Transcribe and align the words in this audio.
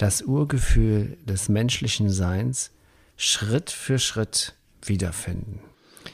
das 0.00 0.22
Urgefühl 0.22 1.18
des 1.26 1.50
menschlichen 1.50 2.08
Seins 2.08 2.70
Schritt 3.18 3.70
für 3.70 3.98
Schritt 3.98 4.54
wiederfinden. 4.82 5.60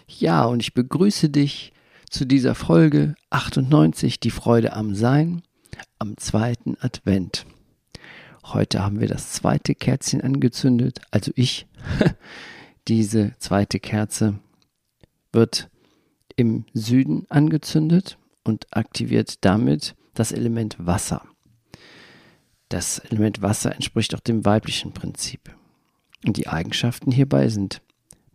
Ja, 0.09 0.45
und 0.45 0.61
ich 0.61 0.75
begrüße 0.75 1.29
dich 1.29 1.73
zu 2.11 2.25
dieser 2.25 2.57
Folge 2.57 3.15
98, 3.31 4.19
die 4.19 4.33
Freude 4.33 4.73
am 4.73 4.97
Sein, 4.97 5.43
am 6.01 6.17
zweiten 6.17 6.77
Advent. 6.81 7.47
Heute 8.43 8.83
haben 8.83 8.99
wir 8.99 9.07
das 9.07 9.31
zweite 9.31 9.77
Kerzchen 9.77 10.21
angezündet, 10.21 11.01
also 11.13 11.31
ich. 11.37 11.67
Diese 12.89 13.35
zweite 13.39 13.79
Kerze 13.79 14.41
wird 15.33 15.69
im 16.35 16.65
Süden 16.73 17.27
angezündet 17.29 18.19
und 18.43 18.67
aktiviert 18.71 19.45
damit 19.45 19.95
das 20.15 20.33
Element 20.33 20.77
Wasser. 20.79 21.23
Das 22.69 22.99
Element 22.99 23.43
Wasser 23.43 23.75
entspricht 23.75 24.15
auch 24.15 24.21
dem 24.21 24.45
weiblichen 24.45 24.93
Prinzip. 24.93 25.55
Und 26.27 26.37
die 26.37 26.49
Eigenschaften 26.49 27.13
hierbei 27.13 27.49
sind 27.49 27.81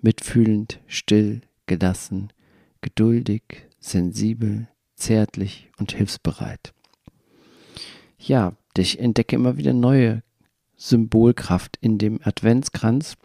mitfühlend, 0.02 0.80
still, 0.88 1.42
gelassen, 1.66 2.32
geduldig, 2.82 3.44
sensibel, 3.80 4.68
zärtlich 4.96 5.70
und 5.78 5.92
hilfsbereit. 5.92 6.74
Ja, 8.18 8.54
ich 8.78 9.00
entdecke 9.00 9.36
immer 9.36 9.58
wieder 9.58 9.74
neue 9.74 10.24
Symbolkraft 10.78 11.78
in 11.82 11.98
dem 11.98 12.20
Adventskranz. 12.24 13.16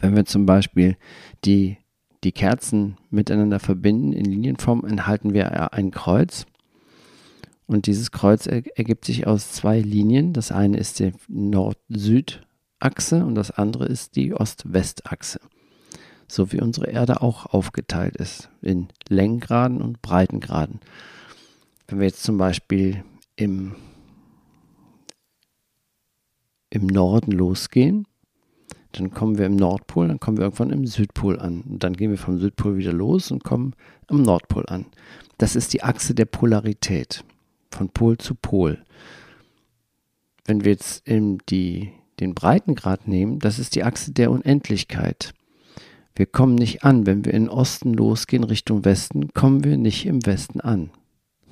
Wenn 0.00 0.16
wir 0.16 0.24
zum 0.24 0.46
Beispiel 0.46 0.96
die, 1.44 1.78
die 2.22 2.32
Kerzen 2.32 2.96
miteinander 3.10 3.60
verbinden 3.60 4.12
in 4.12 4.24
Linienform, 4.24 4.84
enthalten 4.84 5.34
wir 5.34 5.72
ein 5.72 5.90
Kreuz. 5.90 6.46
Und 7.66 7.86
dieses 7.86 8.10
Kreuz 8.10 8.46
ergibt 8.46 9.06
sich 9.06 9.26
aus 9.26 9.52
zwei 9.52 9.80
Linien. 9.80 10.32
Das 10.32 10.52
eine 10.52 10.76
ist 10.78 10.98
die 10.98 11.12
Nord-Süd-Achse 11.28 13.24
und 13.24 13.34
das 13.34 13.50
andere 13.50 13.86
ist 13.86 14.16
die 14.16 14.34
Ost-West-Achse. 14.34 15.40
So 16.28 16.52
wie 16.52 16.60
unsere 16.60 16.90
Erde 16.90 17.22
auch 17.22 17.46
aufgeteilt 17.46 18.16
ist 18.16 18.50
in 18.60 18.88
Längengraden 19.08 19.80
und 19.80 20.02
Breitengraden. 20.02 20.80
Wenn 21.86 22.00
wir 22.00 22.06
jetzt 22.06 22.22
zum 22.22 22.38
Beispiel 22.38 23.02
im, 23.36 23.74
im 26.70 26.86
Norden 26.86 27.32
losgehen, 27.32 28.06
dann 28.92 29.10
kommen 29.10 29.38
wir 29.38 29.46
im 29.46 29.56
Nordpol, 29.56 30.08
dann 30.08 30.20
kommen 30.20 30.36
wir 30.36 30.44
irgendwann 30.44 30.70
im 30.70 30.86
Südpol 30.86 31.40
an. 31.40 31.62
Und 31.62 31.82
dann 31.82 31.94
gehen 31.94 32.10
wir 32.10 32.18
vom 32.18 32.38
Südpol 32.38 32.76
wieder 32.76 32.92
los 32.92 33.30
und 33.30 33.42
kommen 33.42 33.74
am 34.06 34.22
Nordpol 34.22 34.66
an. 34.66 34.86
Das 35.38 35.56
ist 35.56 35.72
die 35.72 35.82
Achse 35.82 36.14
der 36.14 36.26
Polarität 36.26 37.24
von 37.74 37.88
Pol 37.90 38.18
zu 38.18 38.34
Pol. 38.34 38.78
Wenn 40.44 40.64
wir 40.64 40.72
jetzt 40.72 41.04
die, 41.06 41.92
den 42.20 42.34
Breitengrad 42.34 43.08
nehmen, 43.08 43.38
das 43.38 43.58
ist 43.58 43.74
die 43.74 43.84
Achse 43.84 44.12
der 44.12 44.30
Unendlichkeit. 44.30 45.34
Wir 46.16 46.26
kommen 46.26 46.54
nicht 46.54 46.84
an. 46.84 47.06
Wenn 47.06 47.24
wir 47.24 47.34
in 47.34 47.48
Osten 47.48 47.92
losgehen 47.92 48.44
Richtung 48.44 48.84
Westen, 48.84 49.32
kommen 49.34 49.64
wir 49.64 49.76
nicht 49.76 50.06
im 50.06 50.24
Westen 50.24 50.60
an. 50.60 50.90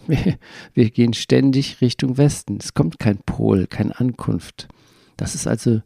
Wir, 0.06 0.38
wir 0.74 0.90
gehen 0.90 1.14
ständig 1.14 1.80
Richtung 1.80 2.16
Westen. 2.16 2.58
Es 2.60 2.74
kommt 2.74 2.98
kein 2.98 3.18
Pol, 3.18 3.66
keine 3.66 3.98
Ankunft. 3.98 4.68
Das 5.16 5.34
ist 5.34 5.46
also 5.46 5.82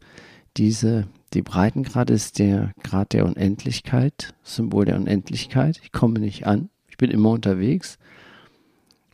diese, 0.57 1.07
die 1.33 1.41
Breitengrad 1.41 2.09
ist 2.09 2.39
der 2.39 2.71
Grad 2.83 3.13
der 3.13 3.25
Unendlichkeit, 3.25 4.33
Symbol 4.43 4.85
der 4.85 4.95
Unendlichkeit. 4.97 5.79
Ich 5.83 5.91
komme 5.91 6.19
nicht 6.19 6.45
an. 6.45 6.69
Ich 6.87 6.97
bin 6.97 7.11
immer 7.11 7.31
unterwegs. 7.31 7.97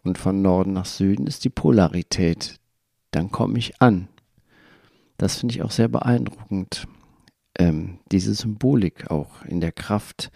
Und 0.04 0.18
von 0.18 0.42
Norden 0.42 0.74
nach 0.74 0.86
Süden 0.86 1.28
ist 1.28 1.46
die 1.46 1.50
Polarität. 1.50 2.60
Dann 3.12 3.32
komme 3.32 3.58
ich 3.58 3.82
an. 3.82 4.10
Das 5.18 5.40
finde 5.40 5.56
ich 5.56 5.62
auch 5.62 5.72
sehr 5.72 5.88
beeindruckend. 5.88 6.88
Ähm, 7.58 8.00
diese 8.12 8.34
Symbolik 8.34 9.10
auch 9.12 9.44
in 9.46 9.62
der 9.62 9.72
Kraft 9.72 10.32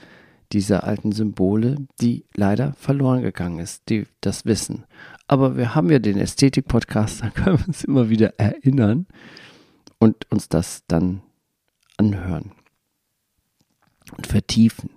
dieser 0.54 0.86
alten 0.86 1.12
Symbole, 1.12 1.88
die 2.00 2.26
leider 2.34 2.74
verloren 2.74 3.22
gegangen 3.22 3.60
ist, 3.60 3.90
die, 3.90 4.08
das 4.22 4.46
Wissen. 4.46 4.86
Aber 5.28 5.58
wir 5.58 5.76
haben 5.76 5.92
ja 5.92 6.00
den 6.00 6.18
Ästhetik-Podcast, 6.18 7.22
da 7.24 7.30
können 7.30 7.60
wir 7.60 7.68
uns 7.68 7.84
immer 7.84 8.10
wieder 8.10 8.40
erinnern 8.40 9.08
und 10.00 10.32
uns 10.32 10.48
das 10.48 10.84
dann 10.88 11.22
anhören 11.98 12.52
und 14.16 14.28
vertiefen. 14.28 14.92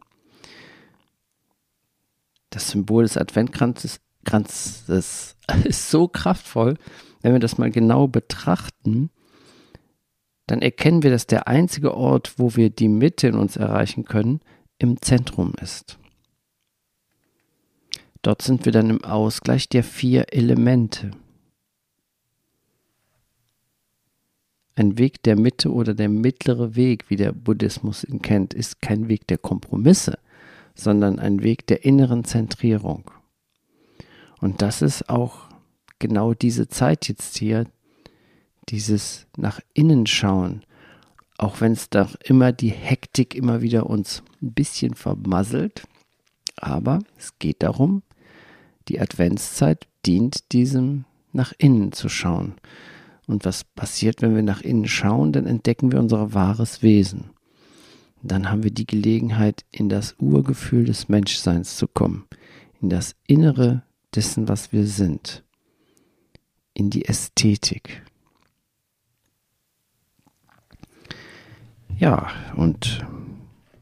Das 2.51 2.71
Symbol 2.71 3.05
des 3.05 3.17
Adventkranzes 3.17 4.01
Kranzes 4.25 5.37
ist 5.65 5.91
so 5.91 6.09
kraftvoll, 6.09 6.77
wenn 7.23 7.33
wir 7.33 7.41
das 7.41 7.59
mal 7.59 7.71
genau 7.71 8.07
betrachten, 8.07 9.11
dann 10.47 10.63
erkennen 10.63 11.03
wir, 11.03 11.11
dass 11.11 11.27
der 11.27 11.47
einzige 11.47 11.95
Ort, 11.95 12.35
wo 12.39 12.57
wir 12.57 12.71
die 12.71 12.89
Mitte 12.89 13.29
in 13.29 13.37
uns 13.37 13.57
erreichen 13.57 14.05
können, 14.05 14.41
im 14.79 15.01
Zentrum 15.01 15.53
ist. 15.61 15.99
Dort 18.23 18.43
sind 18.43 18.65
wir 18.65 18.73
dann 18.73 18.91
im 18.91 19.05
Ausgleich 19.05 19.69
der 19.69 19.85
vier 19.85 20.33
Elemente. 20.33 21.13
Ein 24.75 24.99
Weg 24.99 25.23
der 25.23 25.39
Mitte 25.39 25.73
oder 25.73 25.95
der 25.95 26.09
mittlere 26.09 26.75
Weg, 26.75 27.11
wie 27.11 27.17
der 27.17 27.33
Buddhismus 27.33 28.03
ihn 28.05 28.23
kennt, 28.23 28.53
ist 28.53 28.81
kein 28.83 29.09
Weg 29.09 29.27
der 29.27 29.39
Kompromisse, 29.39 30.19
sondern 30.75 31.19
ein 31.19 31.43
Weg 31.43 31.67
der 31.67 31.85
inneren 31.85 32.25
Zentrierung. 32.25 33.11
Und 34.41 34.63
das 34.63 34.83
ist 34.83 35.09
auch 35.09 35.49
genau 35.99 36.35
diese 36.35 36.69
Zeit 36.69 37.09
jetzt 37.09 37.37
hier, 37.37 37.67
dieses 38.69 39.27
nach 39.37 39.61
innen 39.75 40.07
schauen, 40.07 40.65
auch 41.39 41.61
wenn 41.61 41.73
es 41.73 41.91
doch 41.91 42.15
immer 42.25 42.53
die 42.53 42.71
Hektik 42.71 43.35
immer 43.35 43.63
wieder 43.63 43.87
uns 43.87 44.23
ein 44.43 44.53
bisschen 44.53 44.95
vermasselt. 44.95 45.85
Aber 46.57 47.01
es 47.17 47.39
geht 47.39 47.63
darum, 47.63 48.03
die 48.89 49.01
Adventszeit 49.01 49.87
dient 50.05 50.53
diesem 50.53 51.05
nach 51.33 51.53
innen 51.59 51.93
zu 51.93 52.09
schauen. 52.09 52.55
Und 53.27 53.45
was 53.45 53.65
passiert, 53.65 54.23
wenn 54.23 54.35
wir 54.35 54.43
nach 54.43 54.63
innen 54.63 54.89
schauen, 54.89 55.33
dann 55.33 55.47
entdecken 55.47 55.93
wir 55.93 56.01
unser 56.01 56.35
wahres 56.35 56.83
Wesen. 56.83 57.31
Dann 58.23 58.51
haben 58.51 58.65
wir 58.65 58.71
die 58.71 58.87
Gelegenheit, 58.87 59.65
in 59.71 59.89
das 59.89 60.17
Urgefühl 60.19 60.85
des 60.85 61.09
Menschseins 61.09 61.77
zu 61.77 61.87
kommen, 61.87 62.27
in 62.83 62.91
das 62.91 63.15
innere 63.27 63.83
dessen, 64.15 64.49
was 64.49 64.73
wir 64.73 64.87
sind, 64.87 65.45
in 66.75 66.91
die 66.91 67.05
Ästhetik. 67.05 68.03
Ja, 71.99 72.29
und 72.57 73.05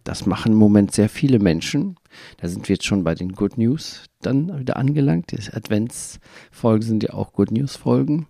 das 0.04 0.26
machen 0.26 0.52
im 0.52 0.58
Moment 0.58 0.92
sehr 0.92 1.08
viele 1.08 1.38
Menschen. 1.38 1.96
Da 2.38 2.48
sind 2.48 2.68
wir 2.68 2.74
jetzt 2.74 2.86
schon 2.86 3.04
bei 3.04 3.14
den 3.14 3.32
Good 3.32 3.58
News 3.58 4.04
dann 4.22 4.58
wieder 4.58 4.76
angelangt. 4.76 5.30
Die 5.30 5.52
Adventsfolgen 5.52 6.82
sind 6.82 7.02
ja 7.02 7.10
auch 7.10 7.32
Good 7.32 7.52
News 7.52 7.76
Folgen. 7.76 8.26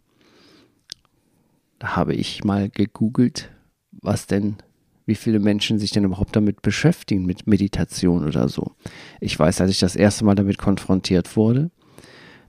Da 1.78 1.96
habe 1.96 2.14
ich 2.14 2.44
mal 2.44 2.69
gegoogelt, 2.69 3.50
was 3.93 4.26
denn 4.26 4.56
wie 5.06 5.14
viele 5.14 5.38
Menschen 5.38 5.78
sich 5.78 5.90
denn 5.90 6.05
überhaupt 6.05 6.37
damit 6.37 6.61
beschäftigen, 6.61 7.25
mit 7.25 7.46
Meditation 7.46 8.26
oder 8.26 8.49
so. 8.49 8.72
Ich 9.20 9.38
weiß, 9.38 9.62
als 9.62 9.70
ich 9.70 9.78
das 9.78 9.96
erste 9.96 10.25
Mal 10.25 10.34
damit 10.34 10.58
konfrontiert 10.58 11.34
wurde, 11.34 11.70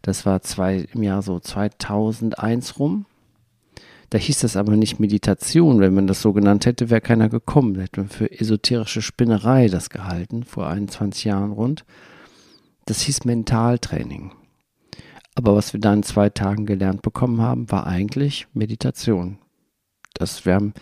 das 0.01 0.25
war 0.25 0.41
zwei, 0.41 0.87
im 0.93 1.03
Jahr 1.03 1.21
so 1.21 1.39
2001 1.39 2.79
rum. 2.79 3.05
Da 4.09 4.17
hieß 4.17 4.39
das 4.39 4.55
aber 4.55 4.75
nicht 4.75 4.99
Meditation. 4.99 5.79
Wenn 5.79 5.93
man 5.93 6.07
das 6.07 6.21
so 6.21 6.33
genannt 6.33 6.65
hätte, 6.65 6.89
wäre 6.89 7.01
keiner 7.01 7.29
gekommen. 7.29 7.79
Hätte 7.79 8.01
man 8.01 8.09
für 8.09 8.31
esoterische 8.31 9.01
Spinnerei 9.01 9.67
das 9.67 9.89
gehalten, 9.89 10.43
vor 10.43 10.67
21 10.67 11.25
Jahren 11.25 11.51
rund. 11.51 11.85
Das 12.85 13.01
hieß 13.01 13.25
Mentaltraining. 13.25 14.31
Aber 15.35 15.55
was 15.55 15.73
wir 15.73 15.79
da 15.79 15.93
in 15.93 16.03
zwei 16.03 16.29
Tagen 16.29 16.65
gelernt 16.65 17.03
bekommen 17.03 17.39
haben, 17.41 17.69
war 17.71 17.85
eigentlich 17.85 18.47
Meditation. 18.53 19.37
Das, 20.15 20.45
wir 20.45 20.55
haben 20.55 20.73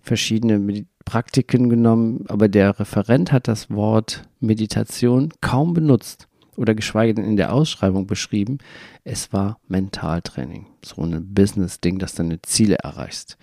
verschiedene 0.00 0.58
Medi 0.58 0.86
Praktiken 1.08 1.70
genommen, 1.70 2.26
aber 2.28 2.48
der 2.48 2.78
Referent 2.78 3.32
hat 3.32 3.48
das 3.48 3.70
Wort 3.70 4.24
Meditation 4.40 5.32
kaum 5.40 5.72
benutzt. 5.72 6.27
Oder 6.58 6.74
geschweige 6.74 7.14
denn 7.14 7.24
in 7.24 7.36
der 7.36 7.52
Ausschreibung 7.52 8.06
beschrieben. 8.06 8.58
Es 9.04 9.32
war 9.32 9.58
Mentaltraining, 9.68 10.66
so 10.84 11.02
ein 11.02 11.32
Business-Ding, 11.32 11.98
dass 11.98 12.14
du 12.14 12.24
deine 12.24 12.42
Ziele 12.42 12.76
erreichst. 12.82 13.38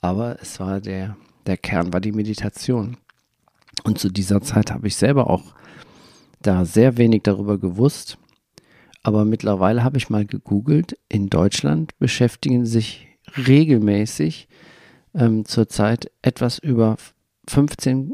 Aber 0.00 0.40
es 0.40 0.60
war 0.60 0.80
der, 0.80 1.16
der 1.46 1.56
Kern 1.56 1.92
war 1.92 2.00
die 2.00 2.12
Meditation. 2.12 2.96
Und 3.82 3.98
zu 3.98 4.08
dieser 4.08 4.40
Zeit 4.40 4.70
habe 4.70 4.86
ich 4.86 4.96
selber 4.96 5.28
auch 5.28 5.54
da 6.40 6.64
sehr 6.64 6.96
wenig 6.96 7.22
darüber 7.24 7.58
gewusst. 7.58 8.18
Aber 9.02 9.24
mittlerweile 9.24 9.82
habe 9.82 9.98
ich 9.98 10.08
mal 10.08 10.24
gegoogelt. 10.24 10.96
In 11.08 11.28
Deutschland 11.28 11.98
beschäftigen 11.98 12.66
sich 12.66 13.08
regelmäßig 13.48 14.48
ähm, 15.14 15.44
zurzeit 15.44 16.10
etwas 16.22 16.58
über 16.58 16.96
15 17.48 18.12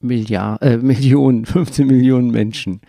Milliard, 0.00 0.62
äh, 0.62 0.76
Millionen, 0.82 1.44
15 1.44 1.86
Millionen 1.86 2.30
Menschen. 2.30 2.80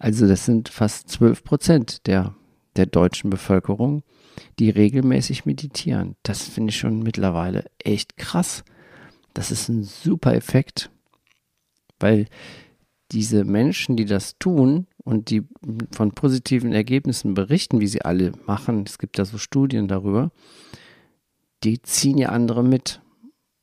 Also 0.00 0.26
das 0.26 0.46
sind 0.46 0.70
fast 0.70 1.10
12 1.10 1.44
Prozent 1.44 2.06
der, 2.06 2.34
der 2.74 2.86
deutschen 2.86 3.28
Bevölkerung, 3.28 4.02
die 4.58 4.70
regelmäßig 4.70 5.44
meditieren. 5.44 6.16
Das 6.22 6.42
finde 6.42 6.70
ich 6.70 6.78
schon 6.78 7.00
mittlerweile 7.00 7.66
echt 7.78 8.16
krass. 8.16 8.64
Das 9.34 9.52
ist 9.52 9.68
ein 9.68 9.84
super 9.84 10.34
Effekt, 10.34 10.90
weil 12.00 12.26
diese 13.12 13.44
Menschen, 13.44 13.96
die 13.96 14.06
das 14.06 14.38
tun 14.38 14.86
und 15.04 15.28
die 15.28 15.42
von 15.92 16.12
positiven 16.12 16.72
Ergebnissen 16.72 17.34
berichten, 17.34 17.80
wie 17.80 17.86
sie 17.86 18.02
alle 18.02 18.32
machen, 18.46 18.84
es 18.86 18.98
gibt 18.98 19.18
ja 19.18 19.26
so 19.26 19.36
Studien 19.36 19.86
darüber, 19.86 20.30
die 21.62 21.82
ziehen 21.82 22.16
ja 22.16 22.30
andere 22.30 22.64
mit. 22.64 23.02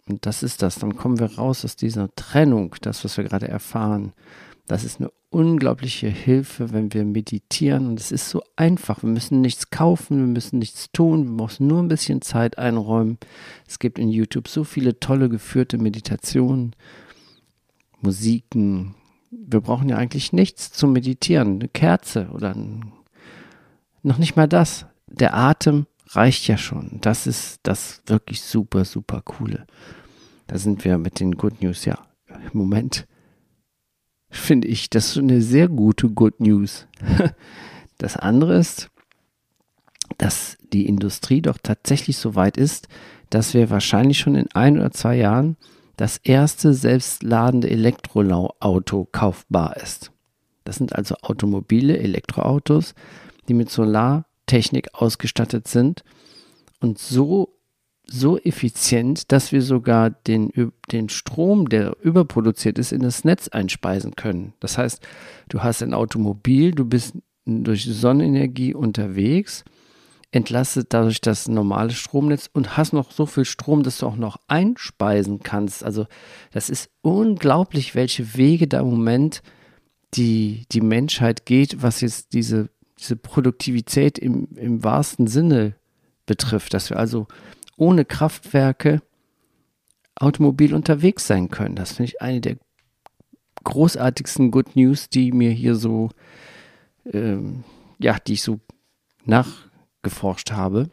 Und 0.07 0.27
das 0.27 0.43
ist 0.43 0.61
das. 0.61 0.75
Dann 0.75 0.95
kommen 0.95 1.19
wir 1.19 1.35
raus 1.35 1.65
aus 1.65 1.75
dieser 1.75 2.13
Trennung, 2.15 2.75
das, 2.81 3.03
was 3.03 3.17
wir 3.17 3.23
gerade 3.23 3.47
erfahren. 3.47 4.13
Das 4.67 4.83
ist 4.83 4.99
eine 4.99 5.11
unglaubliche 5.29 6.09
Hilfe, 6.09 6.73
wenn 6.73 6.93
wir 6.93 7.05
meditieren. 7.05 7.87
Und 7.87 7.99
es 7.99 8.11
ist 8.11 8.29
so 8.29 8.43
einfach. 8.57 9.01
Wir 9.01 9.09
müssen 9.09 9.39
nichts 9.39 9.69
kaufen, 9.69 10.17
wir 10.17 10.27
müssen 10.27 10.59
nichts 10.59 10.91
tun, 10.91 11.25
wir 11.25 11.45
müssen 11.45 11.67
nur 11.67 11.81
ein 11.81 11.87
bisschen 11.87 12.21
Zeit 12.21 12.57
einräumen. 12.57 13.17
Es 13.65 13.79
gibt 13.79 13.97
in 13.97 14.09
YouTube 14.09 14.49
so 14.49 14.65
viele 14.65 14.99
tolle 14.99 15.29
geführte 15.29 15.77
Meditationen, 15.77 16.75
Musiken. 18.01 18.95
Wir 19.31 19.61
brauchen 19.61 19.87
ja 19.87 19.97
eigentlich 19.97 20.33
nichts 20.33 20.71
zum 20.73 20.91
Meditieren. 20.91 21.55
Eine 21.55 21.69
Kerze 21.69 22.29
oder 22.33 22.53
ein, 22.53 22.91
noch 24.03 24.17
nicht 24.17 24.35
mal 24.35 24.47
das. 24.47 24.85
Der 25.07 25.33
Atem 25.33 25.87
reicht 26.09 26.45
ja 26.47 26.57
schon. 26.57 26.99
Das 26.99 27.25
ist 27.25 27.61
das 27.63 28.01
wirklich 28.05 28.41
super, 28.41 28.83
super 28.83 29.21
coole. 29.23 29.65
Da 30.47 30.57
sind 30.57 30.83
wir 30.83 30.97
mit 30.97 31.21
den 31.21 31.37
Good 31.37 31.61
News. 31.61 31.85
Ja, 31.85 31.99
im 32.27 32.59
Moment 32.59 33.07
finde 34.29 34.67
ich 34.67 34.89
das 34.89 35.17
eine 35.17 35.41
sehr 35.41 35.67
gute 35.67 36.09
Good 36.09 36.39
News. 36.39 36.87
Das 37.99 38.15
andere 38.15 38.59
ist, 38.59 38.91
dass 40.19 40.55
die 40.71 40.85
Industrie 40.85 41.41
doch 41.41 41.57
tatsächlich 41.57 42.17
so 42.17 42.35
weit 42.35 42.55
ist, 42.55 42.87
dass 43.31 43.55
wir 43.55 43.71
wahrscheinlich 43.71 44.19
schon 44.19 44.35
in 44.35 44.51
ein 44.53 44.77
oder 44.77 44.91
zwei 44.91 45.15
Jahren 45.15 45.57
das 45.95 46.17
erste 46.17 46.73
selbstladende 46.73 47.69
Elektroauto 47.69 49.07
kaufbar 49.11 49.77
ist. 49.77 50.11
Das 50.63 50.75
sind 50.75 50.95
also 50.95 51.15
automobile 51.21 51.97
Elektroautos, 51.97 52.93
die 53.47 53.55
mit 53.55 53.71
Solartechnik 53.71 54.89
ausgestattet 54.93 55.67
sind 55.67 56.03
und 56.79 56.99
so 56.99 57.56
so 58.09 58.37
effizient, 58.39 59.31
dass 59.31 59.51
wir 59.51 59.61
sogar 59.61 60.09
den, 60.09 60.51
den 60.91 61.09
Strom, 61.09 61.69
der 61.69 61.95
überproduziert 62.01 62.79
ist, 62.79 62.91
in 62.91 63.01
das 63.01 63.23
Netz 63.23 63.47
einspeisen 63.49 64.15
können. 64.15 64.53
Das 64.59 64.77
heißt, 64.77 65.05
du 65.49 65.61
hast 65.61 65.83
ein 65.83 65.93
Automobil, 65.93 66.71
du 66.71 66.85
bist 66.85 67.15
durch 67.45 67.85
Sonnenenergie 67.85 68.73
unterwegs, 68.73 69.63
entlastet 70.31 70.87
dadurch 70.93 71.21
das 71.21 71.47
normale 71.47 71.91
Stromnetz 71.91 72.49
und 72.51 72.77
hast 72.77 72.93
noch 72.93 73.11
so 73.11 73.25
viel 73.25 73.45
Strom, 73.45 73.83
dass 73.83 73.99
du 73.99 74.07
auch 74.07 74.17
noch 74.17 74.37
einspeisen 74.47 75.39
kannst. 75.39 75.83
Also 75.83 76.05
das 76.51 76.69
ist 76.69 76.89
unglaublich, 77.01 77.95
welche 77.95 78.35
Wege 78.35 78.67
da 78.67 78.81
im 78.81 78.89
Moment 78.89 79.41
die, 80.13 80.65
die 80.71 80.81
Menschheit 80.81 81.45
geht, 81.45 81.81
was 81.81 82.01
jetzt 82.01 82.33
diese, 82.33 82.69
diese 82.99 83.15
Produktivität 83.15 84.17
im, 84.17 84.47
im 84.55 84.83
wahrsten 84.83 85.27
Sinne 85.27 85.75
betrifft, 86.25 86.73
dass 86.73 86.89
wir 86.89 86.97
also 86.97 87.27
ohne 87.77 88.03
Kraftwerke 88.03 89.01
automobil 90.15 90.73
unterwegs 90.73 91.27
sein 91.27 91.49
können. 91.49 91.75
Das 91.75 91.93
finde 91.93 92.11
ich 92.11 92.21
eine 92.21 92.41
der 92.41 92.57
großartigsten 93.63 94.51
Good 94.51 94.75
News, 94.75 95.09
die 95.09 95.31
mir 95.31 95.51
hier 95.51 95.75
so, 95.75 96.09
ähm, 97.05 97.63
ja, 97.99 98.17
die 98.19 98.33
ich 98.33 98.41
so 98.41 98.59
nachgeforscht 99.25 100.51
habe. 100.51 100.89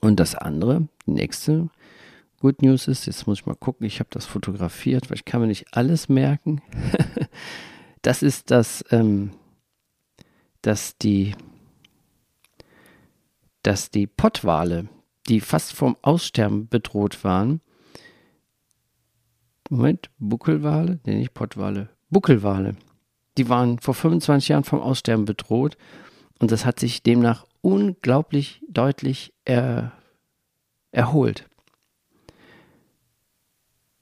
Und 0.00 0.20
das 0.20 0.34
andere, 0.34 0.88
die 1.06 1.12
nächste 1.12 1.70
Good 2.40 2.62
News 2.62 2.88
ist, 2.88 3.06
jetzt 3.06 3.26
muss 3.26 3.40
ich 3.40 3.46
mal 3.46 3.54
gucken, 3.54 3.86
ich 3.86 4.00
habe 4.00 4.10
das 4.10 4.26
fotografiert, 4.26 5.10
weil 5.10 5.16
ich 5.16 5.24
kann 5.24 5.40
mir 5.40 5.46
nicht 5.46 5.66
alles 5.72 6.08
merken. 6.08 6.62
das 8.02 8.22
ist 8.22 8.50
das, 8.50 8.84
ähm, 8.90 9.32
dass 10.62 10.96
die, 10.98 11.34
dass 13.62 13.90
die 13.90 14.06
Pottwale 14.06 14.88
die 15.28 15.40
fast 15.40 15.72
vom 15.72 15.96
Aussterben 16.02 16.68
bedroht 16.68 17.24
waren. 17.24 17.60
Moment, 19.70 20.10
Buckelwale? 20.18 21.00
Nee, 21.04 21.16
nicht 21.16 21.34
Pottwale. 21.34 21.90
Buckelwale. 22.10 22.76
Die 23.36 23.48
waren 23.48 23.78
vor 23.78 23.94
25 23.94 24.48
Jahren 24.48 24.64
vom 24.64 24.80
Aussterben 24.80 25.24
bedroht 25.24 25.76
und 26.38 26.50
das 26.50 26.64
hat 26.64 26.80
sich 26.80 27.02
demnach 27.02 27.46
unglaublich 27.60 28.62
deutlich 28.68 29.34
er, 29.44 29.92
erholt. 30.90 31.48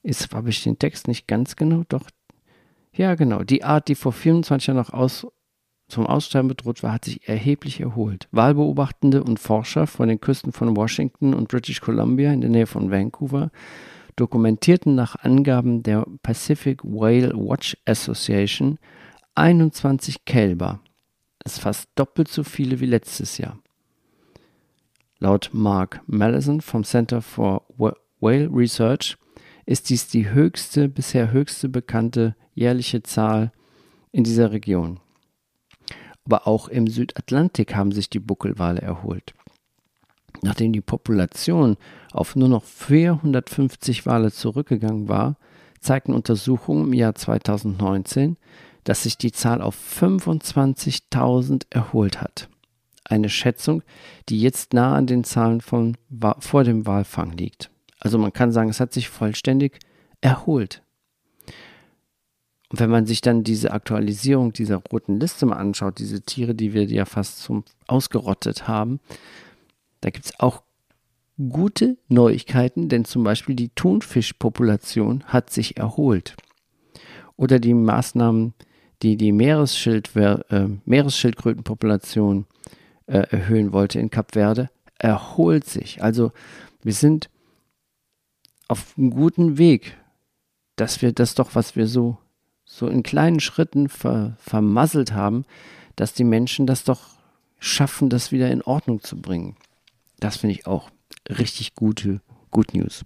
Jetzt 0.03 0.33
habe 0.33 0.49
ich 0.49 0.63
den 0.63 0.79
Text 0.79 1.07
nicht 1.07 1.27
ganz 1.27 1.55
genau, 1.55 1.83
doch. 1.89 2.09
Ja, 2.93 3.15
genau. 3.15 3.43
Die 3.43 3.63
Art, 3.63 3.89
die 3.89 3.95
vor 3.95 4.13
24 4.13 4.67
Jahren 4.67 4.77
noch 4.77 4.93
aus, 4.93 5.27
zum 5.87 6.05
Aussterben 6.05 6.49
bedroht 6.49 6.83
war, 6.83 6.93
hat 6.93 7.05
sich 7.05 7.27
erheblich 7.27 7.79
erholt. 7.79 8.27
Wahlbeobachtende 8.31 9.23
und 9.23 9.39
Forscher 9.39 9.87
von 9.87 10.09
den 10.09 10.19
Küsten 10.19 10.51
von 10.51 10.75
Washington 10.75 11.33
und 11.33 11.47
British 11.47 11.79
Columbia 11.81 12.33
in 12.33 12.41
der 12.41 12.49
Nähe 12.49 12.67
von 12.67 12.91
Vancouver 12.91 13.51
dokumentierten 14.17 14.95
nach 14.95 15.15
Angaben 15.15 15.83
der 15.83 16.05
Pacific 16.23 16.83
Whale 16.83 17.33
Watch 17.35 17.77
Association 17.85 18.79
21 19.35 20.25
Kälber. 20.25 20.81
Das 21.39 21.53
ist 21.53 21.59
fast 21.61 21.89
doppelt 21.95 22.27
so 22.27 22.43
viele 22.43 22.79
wie 22.79 22.87
letztes 22.87 23.37
Jahr. 23.37 23.59
Laut 25.19 25.51
Mark 25.53 26.01
Mallison 26.07 26.61
vom 26.61 26.83
Center 26.83 27.21
for 27.21 27.63
Whale 27.77 28.49
Research 28.51 29.17
ist 29.65 29.89
dies 29.89 30.07
die 30.07 30.29
höchste, 30.29 30.89
bisher 30.89 31.31
höchste 31.31 31.69
bekannte 31.69 32.35
jährliche 32.53 33.03
Zahl 33.03 33.51
in 34.11 34.23
dieser 34.23 34.51
Region 34.51 34.99
aber 36.27 36.45
auch 36.45 36.67
im 36.67 36.87
Südatlantik 36.87 37.73
haben 37.73 37.93
sich 37.93 38.09
die 38.09 38.19
Buckelwale 38.19 38.81
erholt. 38.81 39.33
Nachdem 40.41 40.73
die 40.73 40.81
Population 40.81 41.77
auf 42.11 42.35
nur 42.35 42.49
noch 42.49 42.63
450 42.65 44.05
Wale 44.05 44.31
zurückgegangen 44.31 45.07
war, 45.07 45.37
zeigten 45.79 46.13
Untersuchungen 46.13 46.87
im 46.87 46.93
Jahr 46.93 47.15
2019, 47.15 48.35
dass 48.83 49.03
sich 49.03 49.17
die 49.17 49.31
Zahl 49.31 49.61
auf 49.61 49.77
25.000 49.99 51.65
erholt 51.69 52.21
hat. 52.21 52.49
Eine 53.05 53.29
Schätzung, 53.29 53.83
die 54.27 54.41
jetzt 54.41 54.73
nah 54.73 54.95
an 54.95 55.07
den 55.07 55.23
Zahlen 55.23 55.61
von 55.61 55.95
vor 56.39 56.65
dem 56.65 56.85
Walfang 56.85 57.31
liegt. 57.31 57.71
Also 57.99 58.17
man 58.17 58.33
kann 58.33 58.51
sagen, 58.51 58.69
es 58.69 58.81
hat 58.81 58.91
sich 58.91 59.07
vollständig 59.07 59.79
erholt. 60.19 60.83
Und 62.69 62.79
wenn 62.79 62.89
man 62.89 63.05
sich 63.05 63.21
dann 63.21 63.43
diese 63.43 63.71
Aktualisierung 63.71 64.51
dieser 64.51 64.77
roten 64.77 65.19
Liste 65.19 65.45
mal 65.45 65.55
anschaut, 65.55 65.99
diese 65.99 66.21
Tiere, 66.21 66.53
die 66.53 66.73
wir 66.73 66.83
ja 66.85 67.05
fast 67.05 67.39
zum 67.39 67.63
ausgerottet 67.87 68.67
haben, 68.67 68.99
da 70.01 70.09
gibt 70.09 70.25
es 70.25 70.39
auch 70.39 70.63
gute 71.37 71.97
Neuigkeiten, 72.09 72.89
denn 72.89 73.05
zum 73.05 73.23
Beispiel 73.23 73.55
die 73.55 73.69
Thunfischpopulation 73.69 75.23
hat 75.25 75.49
sich 75.49 75.77
erholt. 75.77 76.35
Oder 77.35 77.59
die 77.59 77.73
Maßnahmen, 77.73 78.53
die 79.03 79.15
die 79.15 79.31
Meeresschild, 79.31 80.15
äh, 80.15 80.67
Meeresschildkrötenpopulation 80.85 82.47
äh, 83.05 83.19
erhöhen 83.29 83.71
wollte 83.71 83.99
in 83.99 84.09
Kap 84.09 84.33
Verde, 84.33 84.69
erholt 84.97 85.65
sich. 85.65 86.01
Also 86.01 86.31
wir 86.81 86.93
sind 86.93 87.29
auf 88.67 88.95
einem 88.97 89.11
guten 89.11 89.57
Weg, 89.57 89.95
dass 90.75 91.01
wir 91.01 91.11
das 91.11 91.35
doch, 91.35 91.55
was 91.55 91.75
wir 91.75 91.87
so 91.87 92.17
so 92.69 92.87
in 92.87 93.01
kleinen 93.01 93.39
Schritten 93.39 93.89
ver, 93.89 94.35
vermasselt 94.39 95.13
haben, 95.13 95.45
dass 95.95 96.13
die 96.13 96.25
Menschen 96.25 96.67
das 96.67 96.83
doch 96.83 96.99
schaffen, 97.57 98.09
das 98.09 98.31
wieder 98.31 98.51
in 98.51 98.61
Ordnung 98.61 99.01
zu 99.01 99.19
bringen. 99.19 99.55
Das 100.19 100.37
finde 100.37 100.55
ich 100.55 100.67
auch 100.67 100.91
richtig 101.29 101.73
gute 101.73 102.21
Good 102.51 102.73
News. 102.73 103.03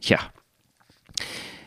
Tja, 0.00 0.18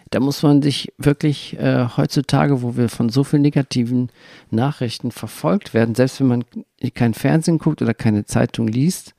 Da 0.10 0.20
muss 0.20 0.44
man 0.44 0.62
sich 0.62 0.92
wirklich 0.98 1.58
äh, 1.58 1.88
heutzutage, 1.96 2.62
wo 2.62 2.76
wir 2.76 2.90
von 2.90 3.10
so 3.10 3.24
vielen 3.24 3.44
negativen 3.44 4.12
Nachrichten 4.50 5.12
verfolgt 5.12 5.74
werden, 5.74 5.96
selbst 5.96 6.20
wenn 6.20 6.28
man 6.28 6.46
kein 6.94 7.14
Fernsehen 7.14 7.60
guckt 7.60 7.82
oder 7.82 7.94
keine 7.94 8.26
Zeitung 8.26 8.68
liest, 8.68 9.16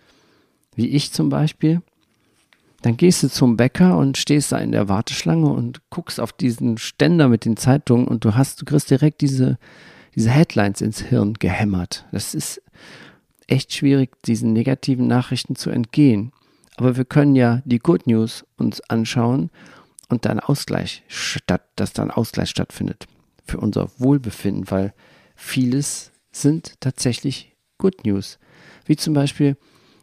wie 0.74 0.88
ich 0.88 1.12
zum 1.12 1.30
Beispiel, 1.30 1.80
dann 2.82 2.96
gehst 2.96 3.22
du 3.22 3.28
zum 3.28 3.56
Bäcker 3.56 3.96
und 3.96 4.18
stehst 4.18 4.52
da 4.52 4.58
in 4.58 4.72
der 4.72 4.88
Warteschlange 4.88 5.48
und 5.48 5.80
guckst 5.90 6.20
auf 6.20 6.32
diesen 6.32 6.78
Ständer 6.78 7.28
mit 7.28 7.44
den 7.44 7.56
Zeitungen 7.56 8.06
und 8.06 8.24
du 8.24 8.34
hast, 8.34 8.60
du 8.60 8.64
kriegst 8.64 8.90
direkt 8.90 9.20
diese, 9.20 9.58
diese 10.14 10.30
Headlines 10.30 10.80
ins 10.80 11.00
Hirn 11.00 11.34
gehämmert. 11.34 12.06
Das 12.12 12.34
ist 12.34 12.60
echt 13.46 13.72
schwierig, 13.72 14.20
diesen 14.22 14.52
negativen 14.52 15.06
Nachrichten 15.06 15.56
zu 15.56 15.70
entgehen. 15.70 16.32
Aber 16.76 16.96
wir 16.96 17.04
können 17.04 17.36
ja 17.36 17.62
die 17.64 17.78
Good 17.78 18.06
News 18.06 18.44
uns 18.56 18.80
anschauen 18.88 19.50
und 20.08 20.24
dann 20.24 20.40
Ausgleich 20.40 21.04
statt, 21.08 21.62
dass 21.76 21.92
dann 21.92 22.10
Ausgleich 22.10 22.50
stattfindet 22.50 23.06
für 23.44 23.58
unser 23.58 23.90
Wohlbefinden, 23.98 24.70
weil 24.70 24.92
vieles 25.36 26.12
sind 26.32 26.80
tatsächlich 26.80 27.54
Good 27.78 28.04
News. 28.04 28.38
Wie 28.86 28.96
zum 28.96 29.14
Beispiel, 29.14 29.56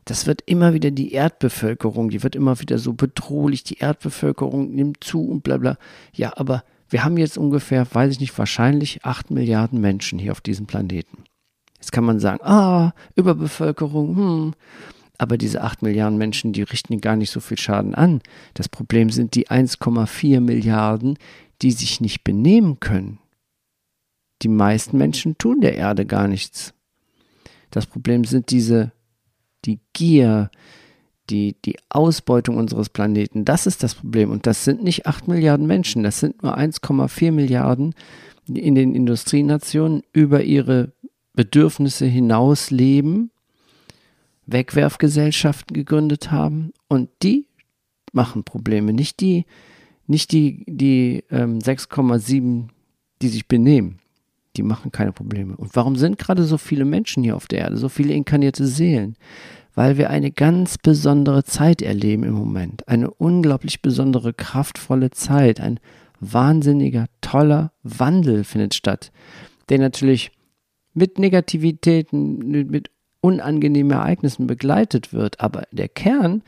das 0.09 0.25
wird 0.25 0.41
immer 0.47 0.73
wieder 0.73 0.89
die 0.89 1.11
Erdbevölkerung, 1.11 2.09
die 2.09 2.23
wird 2.23 2.35
immer 2.35 2.59
wieder 2.59 2.79
so 2.79 2.93
bedrohlich, 2.93 3.63
die 3.63 3.77
Erdbevölkerung 3.77 4.73
nimmt 4.73 5.03
zu 5.03 5.23
und 5.23 5.43
bla 5.43 5.57
bla. 5.57 5.77
Ja, 6.13 6.33
aber 6.35 6.63
wir 6.89 7.03
haben 7.03 7.17
jetzt 7.17 7.37
ungefähr, 7.37 7.85
weiß 7.91 8.13
ich 8.13 8.19
nicht, 8.19 8.37
wahrscheinlich 8.37 9.05
acht 9.05 9.29
Milliarden 9.29 9.79
Menschen 9.79 10.17
hier 10.17 10.31
auf 10.31 10.41
diesem 10.41 10.65
Planeten. 10.65 11.25
Jetzt 11.75 11.91
kann 11.91 12.03
man 12.03 12.19
sagen, 12.19 12.41
ah, 12.41 12.93
Überbevölkerung, 13.15 14.15
hm. 14.15 14.53
Aber 15.19 15.37
diese 15.37 15.61
8 15.61 15.81
Milliarden 15.81 16.17
Menschen, 16.17 16.53
die 16.53 16.63
richten 16.63 17.01
gar 17.01 17.17
nicht 17.17 17.29
so 17.29 17.41
viel 17.41 17.57
Schaden 17.57 17.93
an. 17.93 18.21
Das 18.53 18.69
Problem 18.69 19.09
sind 19.09 19.35
die 19.35 19.49
1,4 19.49 20.39
Milliarden, 20.39 21.17
die 21.61 21.71
sich 21.71 21.99
nicht 21.99 22.23
benehmen 22.23 22.79
können. 22.79 23.19
Die 24.41 24.47
meisten 24.47 24.97
Menschen 24.97 25.37
tun 25.37 25.59
der 25.59 25.75
Erde 25.75 26.05
gar 26.05 26.29
nichts. 26.29 26.73
Das 27.69 27.85
Problem 27.85 28.23
sind 28.23 28.49
diese, 28.49 28.93
die 29.65 29.79
Gier, 29.93 30.49
die, 31.29 31.55
die 31.65 31.77
Ausbeutung 31.89 32.57
unseres 32.57 32.89
Planeten. 32.89 33.45
Das 33.45 33.67
ist 33.67 33.83
das 33.83 33.95
Problem. 33.95 34.31
Und 34.31 34.47
das 34.47 34.63
sind 34.63 34.83
nicht 34.83 35.05
8 35.05 35.27
Milliarden 35.27 35.67
Menschen, 35.67 36.03
das 36.03 36.19
sind 36.19 36.41
nur 36.43 36.57
1,4 36.57 37.31
Milliarden 37.31 37.93
in 38.47 38.75
den 38.75 38.95
Industrienationen 38.95 40.01
über 40.11 40.43
ihre 40.43 40.93
Bedürfnisse 41.33 42.05
hinaus 42.05 42.71
leben 42.71 43.31
Wegwerfgesellschaften 44.51 45.73
gegründet 45.73 46.31
haben 46.31 46.73
und 46.87 47.09
die 47.21 47.47
machen 48.11 48.43
Probleme, 48.43 48.93
nicht 48.93 49.19
die, 49.19 49.45
nicht 50.07 50.31
die, 50.31 50.63
die 50.67 51.23
ähm, 51.29 51.59
6,7, 51.59 52.69
die 53.21 53.27
sich 53.27 53.47
benehmen. 53.47 53.99
Die 54.57 54.63
machen 54.63 54.91
keine 54.91 55.11
Probleme. 55.11 55.55
Und 55.55 55.75
warum 55.75 55.95
sind 55.95 56.17
gerade 56.17 56.43
so 56.43 56.57
viele 56.57 56.85
Menschen 56.85 57.23
hier 57.23 57.35
auf 57.35 57.47
der 57.47 57.59
Erde, 57.59 57.77
so 57.77 57.89
viele 57.89 58.13
inkarnierte 58.13 58.65
Seelen? 58.65 59.15
Weil 59.75 59.97
wir 59.97 60.09
eine 60.09 60.31
ganz 60.31 60.77
besondere 60.77 61.43
Zeit 61.43 61.81
erleben 61.81 62.23
im 62.23 62.33
Moment. 62.33 62.87
Eine 62.87 63.11
unglaublich 63.11 63.81
besondere, 63.81 64.33
kraftvolle 64.33 65.11
Zeit. 65.11 65.59
Ein 65.61 65.79
wahnsinniger, 66.19 67.05
toller 67.21 67.71
Wandel 67.83 68.43
findet 68.43 68.73
statt, 68.73 69.11
der 69.69 69.79
natürlich 69.79 70.31
mit 70.93 71.19
Negativitäten, 71.19 72.39
mit 72.69 72.91
unangenehmen 73.21 73.91
Ereignissen 73.91 74.47
begleitet 74.47 75.13
wird. 75.13 75.39
Aber 75.39 75.63
der 75.71 75.87
Kern 75.87 76.43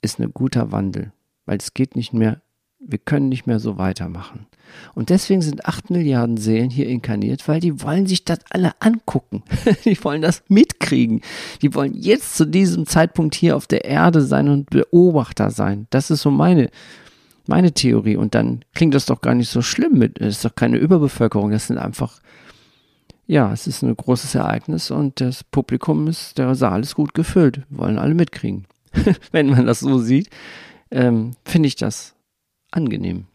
ist 0.00 0.18
ein 0.18 0.32
guter 0.32 0.72
Wandel, 0.72 1.12
weil 1.46 1.58
es 1.58 1.74
geht 1.74 1.96
nicht 1.96 2.12
mehr, 2.12 2.42
wir 2.84 2.98
können 2.98 3.28
nicht 3.28 3.46
mehr 3.46 3.60
so 3.60 3.78
weitermachen. 3.78 4.46
Und 4.94 5.10
deswegen 5.10 5.42
sind 5.42 5.66
acht 5.66 5.90
Milliarden 5.90 6.36
Seelen 6.36 6.70
hier 6.70 6.88
inkarniert, 6.88 7.46
weil 7.46 7.60
die 7.60 7.82
wollen 7.82 8.06
sich 8.06 8.24
das 8.24 8.38
alle 8.50 8.72
angucken. 8.80 9.42
die 9.84 10.02
wollen 10.02 10.22
das 10.22 10.42
mitkriegen. 10.48 11.20
Die 11.60 11.74
wollen 11.74 11.94
jetzt 11.94 12.36
zu 12.36 12.46
diesem 12.46 12.86
Zeitpunkt 12.86 13.34
hier 13.34 13.56
auf 13.56 13.66
der 13.66 13.84
Erde 13.84 14.22
sein 14.22 14.48
und 14.48 14.70
Beobachter 14.70 15.50
sein. 15.50 15.86
Das 15.90 16.10
ist 16.10 16.22
so 16.22 16.30
meine, 16.30 16.70
meine 17.46 17.72
Theorie. 17.72 18.16
Und 18.16 18.34
dann 18.34 18.64
klingt 18.74 18.94
das 18.94 19.06
doch 19.06 19.20
gar 19.20 19.34
nicht 19.34 19.50
so 19.50 19.62
schlimm 19.62 19.98
mit. 19.98 20.20
Es 20.20 20.36
ist 20.36 20.44
doch 20.44 20.54
keine 20.54 20.78
Überbevölkerung. 20.78 21.50
Das 21.50 21.66
sind 21.66 21.78
einfach 21.78 22.20
ja, 23.26 23.52
es 23.52 23.66
ist 23.66 23.82
ein 23.82 23.96
großes 23.96 24.34
Ereignis 24.34 24.90
und 24.90 25.20
das 25.20 25.44
Publikum 25.44 26.08
ist, 26.08 26.38
der 26.38 26.54
Saal 26.54 26.82
ist 26.82 26.94
gut 26.94 27.14
gefüllt. 27.14 27.62
Wollen 27.70 27.98
alle 27.98 28.14
mitkriegen. 28.14 28.66
Wenn 29.32 29.48
man 29.48 29.64
das 29.64 29.80
so 29.80 29.98
sieht, 29.98 30.28
ähm, 30.90 31.30
finde 31.44 31.68
ich 31.68 31.76
das 31.76 32.14
angenehm, 32.72 33.26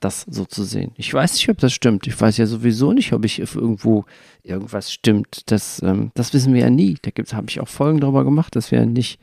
das 0.00 0.26
so 0.28 0.44
zu 0.44 0.64
sehen. 0.64 0.92
Ich 0.96 1.12
weiß 1.12 1.34
nicht, 1.34 1.48
ob 1.48 1.58
das 1.58 1.72
stimmt. 1.72 2.06
Ich 2.06 2.20
weiß 2.20 2.36
ja 2.36 2.46
sowieso 2.46 2.92
nicht, 2.92 3.12
ob 3.12 3.24
ich 3.24 3.38
irgendwo 3.38 4.04
irgendwas 4.42 4.92
stimmt. 4.92 5.50
Das, 5.50 5.82
ähm, 5.82 6.10
das 6.14 6.32
wissen 6.32 6.54
wir 6.54 6.62
ja 6.62 6.70
nie. 6.70 6.96
Da 7.02 7.10
habe 7.36 7.46
ich 7.48 7.60
auch 7.60 7.68
Folgen 7.68 8.00
darüber 8.00 8.24
gemacht, 8.24 8.56
dass 8.56 8.70
wir 8.70 8.84
nicht, 8.86 9.18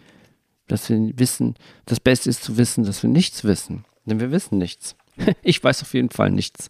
dass 0.68 0.90
wir 0.90 1.18
wissen, 1.18 1.56
das 1.86 2.00
Beste 2.00 2.30
ist 2.30 2.44
zu 2.44 2.58
wissen, 2.58 2.84
dass 2.84 3.04
wir 3.04 3.10
nichts 3.10 3.44
wissen. 3.44 3.86
Denn 4.06 4.20
wir 4.20 4.32
wissen 4.32 4.58
nichts. 4.58 4.96
ich 5.44 5.64
weiß 5.64 5.82
auf 5.82 5.94
jeden 5.94 6.10
Fall 6.10 6.32
nichts 6.32 6.70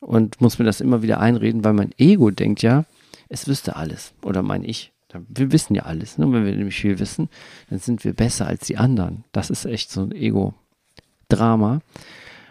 und 0.00 0.40
muss 0.40 0.58
mir 0.58 0.64
das 0.64 0.80
immer 0.80 1.02
wieder 1.02 1.20
einreden, 1.20 1.64
weil 1.64 1.72
mein 1.72 1.92
Ego 1.98 2.30
denkt 2.30 2.62
ja, 2.62 2.84
es 3.28 3.46
wüsste 3.46 3.76
alles. 3.76 4.14
Oder 4.22 4.42
mein 4.42 4.64
Ich. 4.64 4.92
Wir 5.28 5.52
wissen 5.52 5.74
ja 5.74 5.84
alles. 5.84 6.18
Ne? 6.18 6.30
Wenn 6.30 6.44
wir 6.44 6.54
nämlich 6.54 6.78
viel 6.78 6.98
wissen, 6.98 7.28
dann 7.70 7.78
sind 7.78 8.04
wir 8.04 8.12
besser 8.12 8.46
als 8.46 8.66
die 8.66 8.76
anderen. 8.76 9.24
Das 9.32 9.48
ist 9.48 9.64
echt 9.64 9.90
so 9.90 10.02
ein 10.02 10.12
Ego-Drama. 11.28 11.80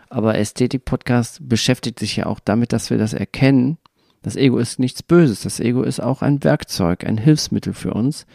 Aber 0.10 0.38
Ästhetik-Podcast 0.38 1.48
beschäftigt 1.50 2.00
sich 2.00 2.16
ja 2.16 2.28
auch 2.28 2.40
damit, 2.40 2.72
dass 2.72 2.90
wir 2.90 2.98
das 2.98 3.14
erkennen. 3.14 3.78
Das 4.22 4.36
Ego 4.36 4.58
ist 4.58 4.80
nichts 4.80 5.04
Böses. 5.04 5.42
Das 5.42 5.60
Ego 5.60 5.84
ist 5.84 6.00
auch 6.00 6.22
ein 6.22 6.44
Werkzeug, 6.44 7.06
ein 7.06 7.18
Hilfsmittel 7.18 7.74
für 7.74 7.94
uns. 7.94 8.26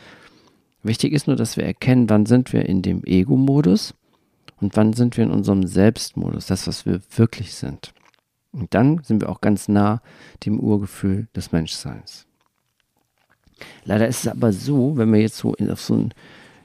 Wichtig 0.83 1.13
ist 1.13 1.27
nur, 1.27 1.37
dass 1.37 1.57
wir 1.57 1.65
erkennen, 1.65 2.11
wann 2.11 2.27
sind 2.27 2.53
wir 2.53 2.67
in 2.67 2.83
dem 2.83 3.05
Ego-Modus 3.05 3.95
und 4.61 4.77
wann 4.77 4.93
sind 4.93 5.17
wir 5.17 5.25
in 5.25 5.31
unserem 5.31 5.67
Selbstmodus, 5.67 6.47
das, 6.47 6.67
was 6.67 6.85
wir 6.85 7.01
wirklich 7.17 7.55
sind. 7.55 7.95
Und 8.53 8.75
dann 8.75 9.03
sind 9.03 9.23
wir 9.23 9.31
auch 9.31 9.41
ganz 9.41 9.69
nah 9.69 10.03
dem 10.45 10.61
Urgefühl 10.61 11.29
des 11.35 11.53
Menschseins. 11.53 12.27
Leider 13.85 14.09
ist 14.09 14.25
es 14.25 14.31
aber 14.31 14.53
so, 14.53 14.97
wenn 14.97 15.11
man 15.11 15.21
jetzt 15.21 15.39
so 15.39 15.55
auf 15.55 15.81
so 15.81 15.95
ein, 15.95 16.15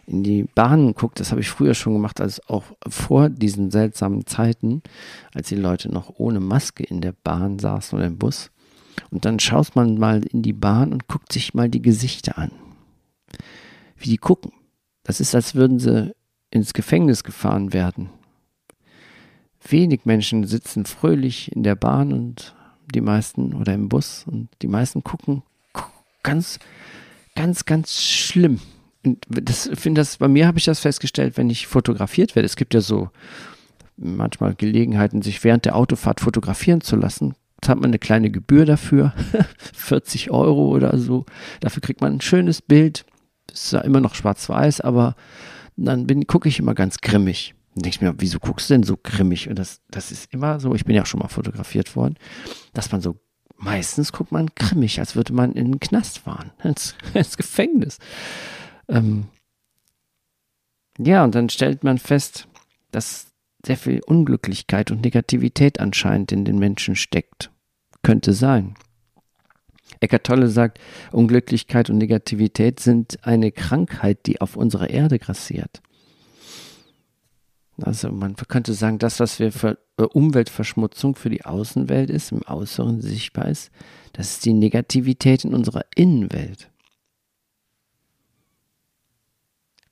in 0.07 0.23
die 0.23 0.43
Bahnen 0.43 0.93
guckt, 0.93 1.19
das 1.19 1.31
habe 1.31 1.41
ich 1.41 1.49
früher 1.49 1.75
schon 1.75 1.93
gemacht, 1.93 2.19
als 2.21 2.39
auch 2.49 2.63
vor 2.87 3.29
diesen 3.29 3.69
seltsamen 3.71 4.25
Zeiten, 4.25 4.81
als 5.33 5.49
die 5.49 5.55
Leute 5.55 5.91
noch 5.91 6.13
ohne 6.17 6.39
Maske 6.39 6.83
in 6.83 7.01
der 7.01 7.13
Bahn 7.23 7.59
saßen 7.59 7.97
oder 7.97 8.07
im 8.07 8.17
Bus. 8.17 8.49
Und 9.11 9.25
dann 9.25 9.39
schaut 9.39 9.75
man 9.75 9.97
mal 9.97 10.23
in 10.23 10.41
die 10.41 10.53
Bahn 10.53 10.91
und 10.91 11.07
guckt 11.07 11.31
sich 11.31 11.53
mal 11.53 11.69
die 11.69 11.81
Gesichter 11.81 12.37
an. 12.37 12.51
Wie 13.97 14.09
die 14.09 14.17
gucken. 14.17 14.51
Das 15.03 15.19
ist, 15.19 15.35
als 15.35 15.53
würden 15.53 15.79
sie 15.79 16.15
ins 16.49 16.73
Gefängnis 16.73 17.23
gefahren 17.23 17.73
werden 17.73 18.09
wenig 19.71 20.05
Menschen 20.05 20.45
sitzen 20.45 20.85
fröhlich 20.85 21.51
in 21.51 21.63
der 21.63 21.75
Bahn 21.75 22.13
und 22.13 22.55
die 22.93 23.01
meisten 23.01 23.53
oder 23.53 23.73
im 23.73 23.89
Bus 23.89 24.25
und 24.27 24.49
die 24.61 24.67
meisten 24.67 25.03
gucken 25.03 25.43
ganz, 26.23 26.59
ganz, 27.35 27.65
ganz 27.65 28.01
schlimm. 28.01 28.59
Das 29.29 29.69
finde 29.73 30.01
das, 30.01 30.17
bei 30.17 30.27
mir 30.27 30.47
habe 30.47 30.57
ich 30.57 30.65
das 30.65 30.79
festgestellt, 30.79 31.37
wenn 31.37 31.49
ich 31.49 31.67
fotografiert 31.67 32.35
werde. 32.35 32.45
Es 32.45 32.55
gibt 32.55 32.73
ja 32.73 32.81
so 32.81 33.09
manchmal 33.97 34.55
Gelegenheiten, 34.55 35.21
sich 35.21 35.43
während 35.43 35.65
der 35.65 35.75
Autofahrt 35.75 36.21
fotografieren 36.21 36.81
zu 36.81 36.95
lassen. 36.95 37.35
Da 37.61 37.69
hat 37.69 37.79
man 37.79 37.89
eine 37.89 37.99
kleine 37.99 38.29
Gebühr 38.29 38.65
dafür, 38.65 39.13
40 39.73 40.31
Euro 40.31 40.67
oder 40.69 40.97
so. 40.97 41.25
Dafür 41.59 41.81
kriegt 41.81 42.01
man 42.01 42.13
ein 42.13 42.21
schönes 42.21 42.61
Bild. 42.61 43.05
Ist 43.51 43.73
ja 43.73 43.81
immer 43.81 43.99
noch 43.99 44.13
schwarz-weiß, 44.13 44.81
aber 44.81 45.15
dann 45.75 46.27
gucke 46.27 46.49
ich 46.49 46.59
immer 46.59 46.75
ganz 46.75 46.99
grimmig. 46.99 47.55
Dann 47.73 47.83
denke 47.83 47.95
ich 47.95 48.01
mir, 48.01 48.13
wieso 48.17 48.39
guckst 48.39 48.69
du 48.69 48.73
denn 48.75 48.83
so 48.83 48.97
grimmig? 49.01 49.49
Und 49.49 49.57
das, 49.57 49.81
das 49.89 50.11
ist 50.11 50.33
immer 50.33 50.59
so, 50.59 50.73
ich 50.75 50.85
bin 50.85 50.95
ja 50.95 51.03
auch 51.03 51.07
schon 51.07 51.19
mal 51.19 51.27
fotografiert 51.27 51.95
worden, 51.95 52.15
dass 52.73 52.91
man 52.91 53.01
so, 53.01 53.19
meistens 53.57 54.11
guckt 54.11 54.31
man 54.31 54.49
grimmig, 54.55 54.99
als 54.99 55.15
würde 55.15 55.33
man 55.33 55.53
in 55.53 55.71
den 55.71 55.79
Knast 55.79 56.19
fahren, 56.19 56.51
ins, 56.63 56.95
ins 57.13 57.37
Gefängnis. 57.37 57.97
Ähm, 58.87 59.27
ja, 60.97 61.23
und 61.23 61.35
dann 61.35 61.49
stellt 61.49 61.83
man 61.83 61.97
fest, 61.97 62.47
dass 62.91 63.27
sehr 63.65 63.77
viel 63.77 64.01
Unglücklichkeit 64.05 64.91
und 64.91 65.01
Negativität 65.01 65.79
anscheinend 65.79 66.31
in 66.31 66.45
den 66.45 66.57
Menschen 66.57 66.95
steckt. 66.95 67.51
Könnte 68.01 68.33
sein. 68.33 68.75
Eckart 69.99 70.25
Tolle 70.25 70.47
sagt, 70.47 70.79
Unglücklichkeit 71.11 71.89
und 71.89 71.97
Negativität 71.97 72.79
sind 72.79 73.23
eine 73.25 73.51
Krankheit, 73.51 74.25
die 74.25 74.41
auf 74.41 74.55
unserer 74.55 74.89
Erde 74.89 75.19
grassiert. 75.19 75.81
Also 77.81 78.11
man 78.11 78.35
könnte 78.35 78.73
sagen, 78.73 78.97
das, 78.97 79.19
was 79.19 79.39
wir 79.39 79.51
für 79.51 79.77
äh, 79.97 80.03
Umweltverschmutzung 80.03 81.15
für 81.15 81.29
die 81.29 81.45
Außenwelt 81.45 82.09
ist, 82.09 82.31
im 82.31 82.41
Äußeren 82.47 83.01
sichtbar 83.01 83.49
ist, 83.49 83.71
das 84.13 84.31
ist 84.31 84.45
die 84.45 84.53
Negativität 84.53 85.45
in 85.45 85.53
unserer 85.53 85.85
Innenwelt. 85.95 86.71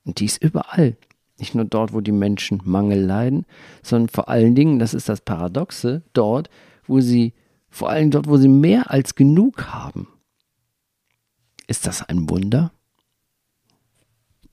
Und 0.05 0.19
die 0.19 0.25
ist 0.25 0.41
überall. 0.41 0.95
Nicht 1.37 1.55
nur 1.55 1.65
dort, 1.65 1.91
wo 1.91 1.99
die 1.99 2.13
Menschen 2.13 2.61
Mangel 2.63 3.01
leiden, 3.01 3.45
sondern 3.83 4.09
vor 4.09 4.29
allen 4.29 4.55
Dingen, 4.55 4.79
das 4.79 4.93
ist 4.93 5.09
das 5.09 5.19
Paradoxe, 5.21 6.03
dort, 6.13 6.49
wo 6.87 7.01
sie, 7.01 7.33
vor 7.69 7.89
allem 7.89 8.11
dort, 8.11 8.27
wo 8.27 8.37
sie 8.37 8.47
mehr 8.47 8.89
als 8.91 9.15
genug 9.15 9.67
haben. 9.67 10.07
Ist 11.67 11.87
das 11.87 12.07
ein 12.07 12.29
Wunder? 12.29 12.71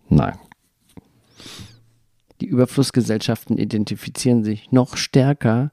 Nein. 0.09 0.39
Die 2.41 2.47
Überflussgesellschaften 2.47 3.59
identifizieren 3.59 4.43
sich 4.43 4.73
noch 4.73 4.97
stärker 4.97 5.71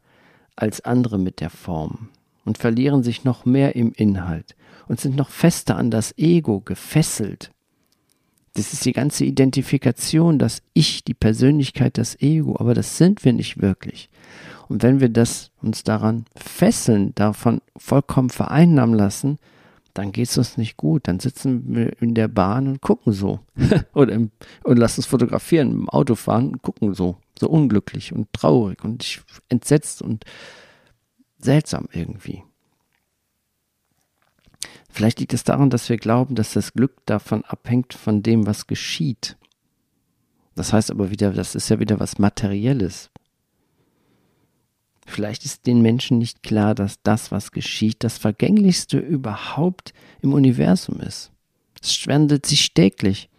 als 0.55 0.81
andere 0.81 1.17
mit 1.17 1.39
der 1.39 1.50
Form 1.50 2.09
und 2.45 2.59
verlieren 2.59 3.01
sich 3.01 3.24
noch 3.24 3.45
mehr 3.45 3.75
im 3.75 3.93
Inhalt 3.93 4.55
und 4.88 5.00
sind 5.00 5.15
noch 5.15 5.29
fester 5.29 5.77
an 5.77 5.89
das 5.89 6.15
Ego 6.17 6.59
gefesselt. 6.59 7.51
Das 8.59 8.73
ist 8.73 8.83
die 8.83 8.91
ganze 8.91 9.23
Identifikation, 9.23 10.37
das 10.37 10.61
Ich, 10.73 11.05
die 11.05 11.13
Persönlichkeit, 11.13 11.97
das 11.97 12.19
Ego, 12.19 12.57
aber 12.59 12.73
das 12.73 12.97
sind 12.97 13.23
wir 13.23 13.31
nicht 13.31 13.61
wirklich. 13.61 14.09
Und 14.67 14.83
wenn 14.83 14.99
wir 14.99 15.07
das 15.07 15.51
uns 15.61 15.83
daran 15.83 16.25
fesseln, 16.35 17.15
davon 17.15 17.61
vollkommen 17.77 18.29
vereinnahmen 18.29 18.95
lassen, 18.95 19.39
dann 19.93 20.11
geht 20.11 20.27
es 20.27 20.37
uns 20.37 20.57
nicht 20.57 20.75
gut. 20.75 21.07
Dann 21.07 21.21
sitzen 21.21 21.73
wir 21.73 22.01
in 22.01 22.15
der 22.15 22.27
Bahn 22.27 22.67
und 22.67 22.81
gucken 22.81 23.13
so. 23.13 23.39
Oder 23.93 24.11
im, 24.11 24.29
und 24.65 24.77
lassen 24.77 24.99
uns 24.99 25.05
fotografieren, 25.05 25.71
im 25.71 25.89
Auto 25.89 26.15
fahren 26.15 26.49
und 26.49 26.61
gucken 26.61 26.93
so. 26.93 27.15
So 27.39 27.47
unglücklich 27.49 28.11
und 28.11 28.27
traurig 28.33 28.83
und 28.83 29.23
entsetzt 29.47 30.01
und 30.01 30.25
seltsam 31.39 31.87
irgendwie. 31.93 32.43
Vielleicht 34.89 35.19
liegt 35.19 35.33
es 35.33 35.43
daran, 35.43 35.69
dass 35.69 35.89
wir 35.89 35.97
glauben, 35.97 36.35
dass 36.35 36.53
das 36.53 36.73
Glück 36.73 37.05
davon 37.05 37.43
abhängt 37.45 37.93
von 37.93 38.23
dem, 38.23 38.45
was 38.45 38.67
geschieht. 38.67 39.37
Das 40.55 40.73
heißt 40.73 40.91
aber 40.91 41.09
wieder, 41.09 41.31
das 41.31 41.55
ist 41.55 41.69
ja 41.69 41.79
wieder 41.79 41.99
was 41.99 42.19
Materielles. 42.19 43.09
Vielleicht 45.05 45.45
ist 45.45 45.65
den 45.65 45.81
Menschen 45.81 46.17
nicht 46.17 46.43
klar, 46.43 46.75
dass 46.75 47.01
das, 47.01 47.31
was 47.31 47.51
geschieht, 47.51 48.03
das 48.03 48.17
Vergänglichste 48.17 48.99
überhaupt 48.99 49.93
im 50.21 50.33
Universum 50.33 50.99
ist. 50.99 51.31
Es 51.81 52.07
wandelt 52.07 52.45
sich 52.45 52.73
täglich. 52.73 53.29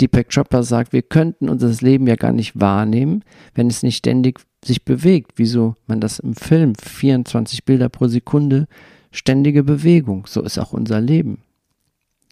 Deepak 0.00 0.32
Chopra 0.34 0.62
sagt, 0.62 0.92
wir 0.92 1.02
könnten 1.02 1.48
unser 1.48 1.70
Leben 1.84 2.06
ja 2.06 2.16
gar 2.16 2.32
nicht 2.32 2.58
wahrnehmen, 2.58 3.22
wenn 3.54 3.68
es 3.68 3.82
nicht 3.82 3.98
ständig 3.98 4.40
sich 4.64 4.84
bewegt. 4.84 5.32
Wieso 5.36 5.76
man 5.86 6.00
das 6.00 6.18
im 6.18 6.34
Film 6.34 6.74
24 6.74 7.64
Bilder 7.64 7.88
pro 7.88 8.08
Sekunde, 8.08 8.66
ständige 9.10 9.62
Bewegung. 9.62 10.26
So 10.26 10.42
ist 10.42 10.58
auch 10.58 10.72
unser 10.72 11.00
Leben. 11.00 11.42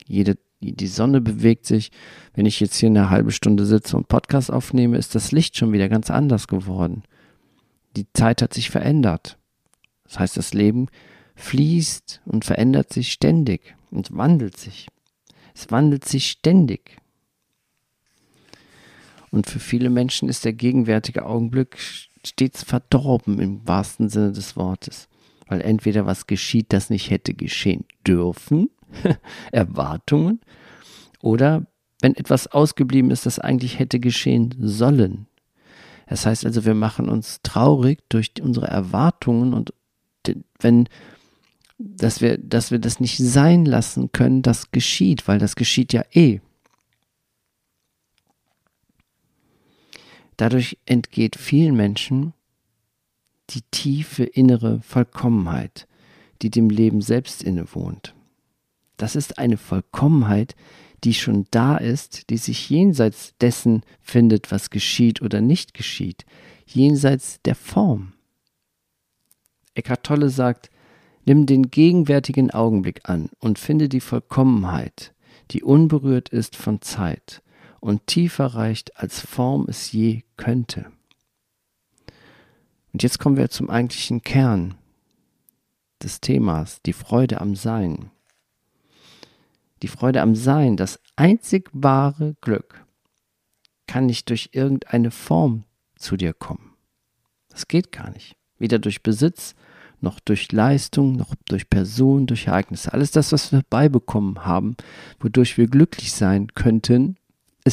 Jede, 0.06 0.38
die 0.60 0.86
Sonne 0.86 1.20
bewegt 1.20 1.66
sich. 1.66 1.90
Wenn 2.34 2.46
ich 2.46 2.60
jetzt 2.60 2.76
hier 2.76 2.88
eine 2.88 3.10
halbe 3.10 3.32
Stunde 3.32 3.66
sitze 3.66 3.96
und 3.96 4.08
Podcast 4.08 4.52
aufnehme, 4.52 4.96
ist 4.96 5.14
das 5.14 5.32
Licht 5.32 5.56
schon 5.56 5.72
wieder 5.72 5.88
ganz 5.88 6.10
anders 6.10 6.48
geworden 6.48 7.02
die 7.98 8.06
Zeit 8.12 8.42
hat 8.42 8.54
sich 8.54 8.70
verändert. 8.70 9.38
Das 10.04 10.18
heißt, 10.18 10.36
das 10.36 10.54
Leben 10.54 10.88
fließt 11.34 12.22
und 12.24 12.44
verändert 12.44 12.92
sich 12.92 13.12
ständig 13.12 13.76
und 13.90 14.16
wandelt 14.16 14.56
sich. 14.56 14.88
Es 15.54 15.70
wandelt 15.70 16.04
sich 16.04 16.30
ständig. 16.30 16.98
Und 19.30 19.46
für 19.46 19.60
viele 19.60 19.90
Menschen 19.90 20.28
ist 20.28 20.44
der 20.44 20.54
gegenwärtige 20.54 21.26
Augenblick 21.26 21.76
stets 22.24 22.62
verdorben 22.62 23.38
im 23.40 23.66
wahrsten 23.66 24.08
Sinne 24.08 24.32
des 24.32 24.56
Wortes, 24.56 25.08
weil 25.48 25.60
entweder 25.60 26.06
was 26.06 26.26
geschieht, 26.26 26.72
das 26.72 26.90
nicht 26.90 27.10
hätte 27.10 27.34
geschehen 27.34 27.84
dürfen, 28.06 28.70
Erwartungen, 29.52 30.40
oder 31.20 31.66
wenn 32.00 32.14
etwas 32.14 32.46
ausgeblieben 32.46 33.10
ist, 33.10 33.26
das 33.26 33.38
eigentlich 33.38 33.78
hätte 33.78 33.98
geschehen 33.98 34.54
sollen, 34.60 35.26
das 36.08 36.24
heißt 36.24 36.46
also, 36.46 36.64
wir 36.64 36.74
machen 36.74 37.08
uns 37.08 37.40
traurig 37.42 38.00
durch 38.08 38.32
unsere 38.40 38.66
Erwartungen 38.66 39.52
und 39.52 39.74
wenn, 40.58 40.88
dass 41.78 42.20
wir, 42.20 42.38
dass 42.38 42.70
wir 42.70 42.78
das 42.78 42.98
nicht 43.00 43.18
sein 43.18 43.64
lassen 43.64 44.10
können, 44.12 44.42
das 44.42 44.70
geschieht, 44.70 45.28
weil 45.28 45.38
das 45.38 45.54
geschieht 45.54 45.92
ja 45.92 46.02
eh. 46.12 46.40
Dadurch 50.36 50.78
entgeht 50.86 51.36
vielen 51.36 51.76
Menschen 51.76 52.32
die 53.50 53.62
tiefe 53.70 54.24
innere 54.24 54.80
Vollkommenheit, 54.82 55.86
die 56.42 56.50
dem 56.50 56.70
Leben 56.70 57.00
selbst 57.00 57.42
innewohnt. 57.42 58.14
Das 58.96 59.16
ist 59.16 59.38
eine 59.38 59.56
Vollkommenheit, 59.56 60.54
die 61.04 61.14
schon 61.14 61.46
da 61.50 61.76
ist, 61.76 62.30
die 62.30 62.36
sich 62.36 62.68
jenseits 62.68 63.36
dessen 63.40 63.82
findet, 64.00 64.50
was 64.50 64.70
geschieht 64.70 65.22
oder 65.22 65.40
nicht 65.40 65.74
geschieht, 65.74 66.26
jenseits 66.66 67.40
der 67.42 67.54
Form. 67.54 68.12
Eckhart 69.74 70.04
Tolle 70.04 70.28
sagt, 70.28 70.70
nimm 71.24 71.46
den 71.46 71.70
gegenwärtigen 71.70 72.50
Augenblick 72.50 73.08
an 73.08 73.30
und 73.38 73.58
finde 73.58 73.88
die 73.88 74.00
Vollkommenheit, 74.00 75.14
die 75.52 75.62
unberührt 75.62 76.30
ist 76.30 76.56
von 76.56 76.82
Zeit 76.82 77.42
und 77.80 78.06
tiefer 78.06 78.46
reicht, 78.46 78.96
als 78.96 79.20
Form 79.20 79.66
es 79.68 79.92
je 79.92 80.22
könnte. 80.36 80.90
Und 82.98 83.02
jetzt 83.04 83.18
kommen 83.18 83.36
wir 83.36 83.48
zum 83.48 83.70
eigentlichen 83.70 84.22
Kern 84.22 84.74
des 86.02 86.20
Themas, 86.20 86.82
die 86.82 86.92
Freude 86.92 87.40
am 87.40 87.54
Sein 87.54 88.10
die 89.82 89.88
Freude 89.88 90.22
am 90.22 90.34
Sein, 90.34 90.76
das 90.76 91.00
einzig 91.16 91.70
wahre 91.72 92.34
Glück, 92.40 92.84
kann 93.86 94.06
nicht 94.06 94.28
durch 94.28 94.50
irgendeine 94.52 95.10
Form 95.10 95.64
zu 95.96 96.16
dir 96.16 96.34
kommen. 96.34 96.74
Das 97.48 97.68
geht 97.68 97.92
gar 97.92 98.10
nicht. 98.10 98.36
Weder 98.58 98.78
durch 98.78 99.02
Besitz, 99.02 99.54
noch 100.00 100.20
durch 100.20 100.52
Leistung, 100.52 101.12
noch 101.12 101.34
durch 101.46 101.70
Person, 101.70 102.26
durch 102.26 102.46
Ereignisse. 102.46 102.92
Alles 102.92 103.10
das, 103.10 103.32
was 103.32 103.52
wir 103.52 103.62
beibekommen 103.68 104.44
haben, 104.44 104.76
wodurch 105.20 105.58
wir 105.58 105.66
glücklich 105.66 106.12
sein 106.12 106.48
könnten, 106.54 107.16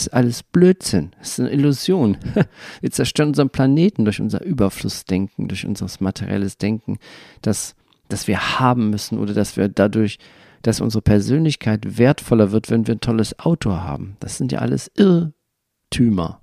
ist 0.01 0.13
alles 0.13 0.43
Blödsinn. 0.43 1.11
Es 1.21 1.31
ist 1.31 1.39
eine 1.39 1.51
Illusion. 1.51 2.17
Wir 2.81 2.91
zerstören 2.91 3.29
unseren 3.29 3.49
Planeten 3.49 4.05
durch 4.05 4.21
unser 4.21 4.43
Überflussdenken, 4.43 5.47
durch 5.47 5.65
unser 5.65 5.87
materielles 5.99 6.57
Denken, 6.57 6.97
das, 7.41 7.75
das 8.09 8.27
wir 8.27 8.59
haben 8.59 8.89
müssen 8.89 9.17
oder 9.17 9.33
dass 9.33 9.57
wir 9.57 9.67
dadurch 9.69 10.19
dass 10.65 10.81
unsere 10.81 11.03
Persönlichkeit 11.03 11.99
wertvoller 11.99 12.51
wird, 12.51 12.71
wenn 12.71 12.87
wir 12.87 12.95
ein 12.95 12.99
tolles 12.99 13.37
Auto 13.37 13.73
haben. 13.73 14.17
Das 14.19 14.37
sind 14.37 14.51
ja 14.51 14.59
alles 14.59 14.91
Irrtümer. 14.95 16.41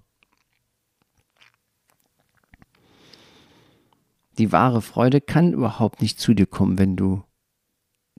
Die 4.39 4.53
wahre 4.53 4.81
Freude 4.81 5.21
kann 5.21 5.53
überhaupt 5.53 6.01
nicht 6.01 6.21
zu 6.21 6.35
dir 6.35 6.47
kommen, 6.47 6.79
wenn 6.79 6.95
du 6.95 7.25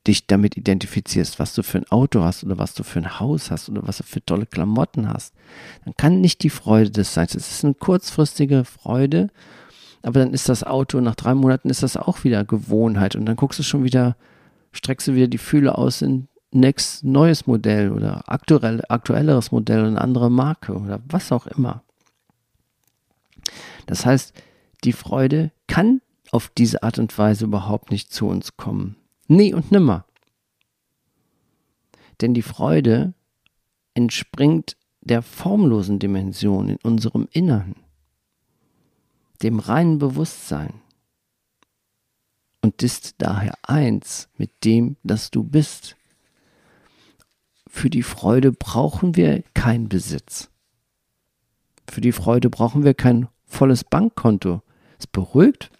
dich 0.08 0.28
damit 0.28 0.58
identifizierst, 0.58 1.40
was 1.40 1.54
du 1.54 1.64
für 1.64 1.78
ein 1.80 1.90
Auto 1.90 2.24
hast 2.24 2.44
oder 2.44 2.58
was 2.58 2.74
du 2.74 2.84
für 2.84 3.00
ein 3.00 3.20
Haus 3.20 3.52
hast 3.52 3.70
oder 3.70 3.88
was 3.88 3.98
du 3.98 4.04
für 4.04 4.24
tolle 4.26 4.46
Klamotten 4.46 5.08
hast. 5.10 5.34
Dann 5.86 5.96
kann 5.96 6.22
nicht 6.22 6.44
die 6.44 6.50
Freude 6.50 6.92
des 6.92 7.14
sein. 7.14 7.28
Es 7.30 7.36
ist 7.36 7.64
eine 7.64 7.74
kurzfristige 7.74 8.66
Freude, 8.66 9.30
aber 10.02 10.20
dann 10.20 10.34
ist 10.34 10.50
das 10.50 10.64
Auto, 10.64 11.00
nach 11.00 11.16
drei 11.16 11.34
Monaten 11.34 11.70
ist 11.70 11.84
das 11.84 11.96
auch 11.96 12.26
wieder 12.26 12.44
Gewohnheit 12.44 13.16
und 13.16 13.26
dann 13.26 13.38
guckst 13.38 13.60
du 13.60 13.64
schon 13.64 13.84
wieder 13.84 14.18
streckst 14.74 15.08
du 15.08 15.16
wieder 15.16 15.28
die 15.28 15.38
Fühle 15.38 15.78
aus 15.78 16.02
in 16.02 16.28
next 16.52 17.04
neues 17.04 17.48
Modell 17.48 17.92
oder 17.92 18.24
aktuell, 18.28 18.82
aktuelleres 18.90 19.52
Modell, 19.52 19.86
eine 19.86 20.02
andere 20.02 20.30
Marke 20.30 20.74
oder 20.74 21.00
was 21.08 21.32
auch 21.32 21.48
immer. 21.48 21.84
Das 23.86 24.06
heißt, 24.06 24.34
die 24.84 24.94
Freude 24.94 25.52
kann 25.68 26.02
auf 26.32 26.50
diese 26.50 26.84
Art 26.84 27.00
und 27.00 27.18
Weise 27.18 27.46
überhaupt 27.46 27.92
nicht 27.92 28.12
zu 28.12 28.28
uns 28.28 28.58
kommen. 28.58 28.96
Nie 29.28 29.54
und 29.54 29.72
nimmer. 29.72 30.06
Denn 32.22 32.34
die 32.34 32.42
Freude 32.42 33.14
entspringt 33.94 34.78
der 35.02 35.22
formlosen 35.22 36.00
Dimension 36.00 36.70
in 36.70 36.78
unserem 36.84 37.28
Innern, 37.32 37.76
dem 39.42 39.60
reinen 39.60 39.98
Bewusstsein 39.98 40.82
und 42.62 42.82
ist 42.82 43.16
daher 43.18 43.54
eins 43.64 44.30
mit 44.38 44.64
dem, 44.64 44.96
das 45.04 45.32
du 45.32 45.44
bist. 45.44 45.98
Für 47.68 47.90
die 47.90 48.04
Freude 48.04 48.52
brauchen 48.52 49.16
wir 49.16 49.44
keinen 49.54 49.90
Besitz. 49.90 50.50
Für 51.90 52.02
die 52.02 52.14
Freude 52.14 52.50
brauchen 52.50 52.86
wir 52.86 52.94
kein 52.94 53.28
volles 53.46 53.84
Bankkonto. 53.84 54.62
Es 54.98 55.08
beruhigt, 55.08 55.72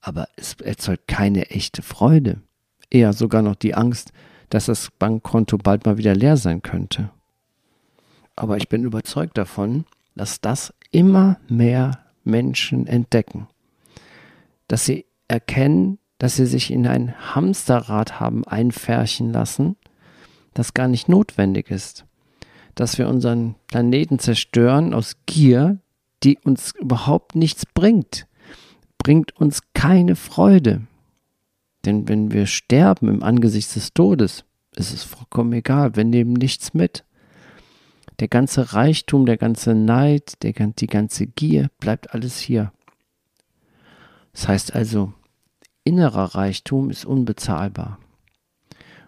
aber 0.00 0.28
es 0.36 0.54
erzeugt 0.54 1.08
keine 1.08 1.50
echte 1.50 1.82
Freude. 1.82 2.42
Eher 2.90 3.12
sogar 3.12 3.42
noch 3.42 3.54
die 3.54 3.74
Angst, 3.74 4.12
dass 4.50 4.66
das 4.66 4.90
Bankkonto 4.98 5.58
bald 5.58 5.84
mal 5.84 5.98
wieder 5.98 6.14
leer 6.14 6.36
sein 6.36 6.62
könnte. 6.62 7.10
Aber 8.36 8.56
ich 8.56 8.68
bin 8.68 8.84
überzeugt 8.84 9.36
davon, 9.36 9.84
dass 10.14 10.40
das 10.40 10.72
immer 10.90 11.38
mehr 11.48 12.04
Menschen 12.24 12.86
entdecken. 12.86 13.48
Dass 14.68 14.84
sie 14.86 15.06
erkennen, 15.28 15.98
dass 16.18 16.36
sie 16.36 16.46
sich 16.46 16.70
in 16.70 16.86
ein 16.86 17.14
Hamsterrad 17.34 18.20
haben 18.20 18.44
einfärchen 18.46 19.32
lassen, 19.32 19.76
das 20.54 20.74
gar 20.74 20.88
nicht 20.88 21.08
notwendig 21.08 21.70
ist. 21.70 22.04
dass 22.78 22.96
wir 22.96 23.08
unseren 23.08 23.56
Planeten 23.66 24.20
zerstören 24.20 24.94
aus 24.94 25.16
Gier, 25.26 25.78
die 26.22 26.38
uns 26.38 26.72
überhaupt 26.80 27.34
nichts 27.34 27.66
bringt, 27.66 28.28
bringt 28.98 29.36
uns 29.36 29.62
keine 29.74 30.14
Freude. 30.14 30.82
Denn 31.84 32.08
wenn 32.08 32.32
wir 32.32 32.46
sterben 32.46 33.08
im 33.08 33.22
Angesicht 33.22 33.74
des 33.76 33.94
Todes, 33.94 34.44
ist 34.76 34.92
es 34.92 35.04
vollkommen 35.04 35.52
egal, 35.52 35.96
wir 35.96 36.04
nehmen 36.04 36.32
nichts 36.32 36.74
mit. 36.74 37.04
Der 38.20 38.28
ganze 38.28 38.72
Reichtum, 38.72 39.26
der 39.26 39.36
ganze 39.36 39.74
Neid, 39.74 40.42
der, 40.42 40.52
die 40.52 40.86
ganze 40.86 41.26
Gier 41.26 41.70
bleibt 41.78 42.14
alles 42.14 42.38
hier. 42.38 42.72
Das 44.32 44.48
heißt 44.48 44.74
also, 44.74 45.12
innerer 45.84 46.34
Reichtum 46.34 46.90
ist 46.90 47.04
unbezahlbar. 47.04 47.98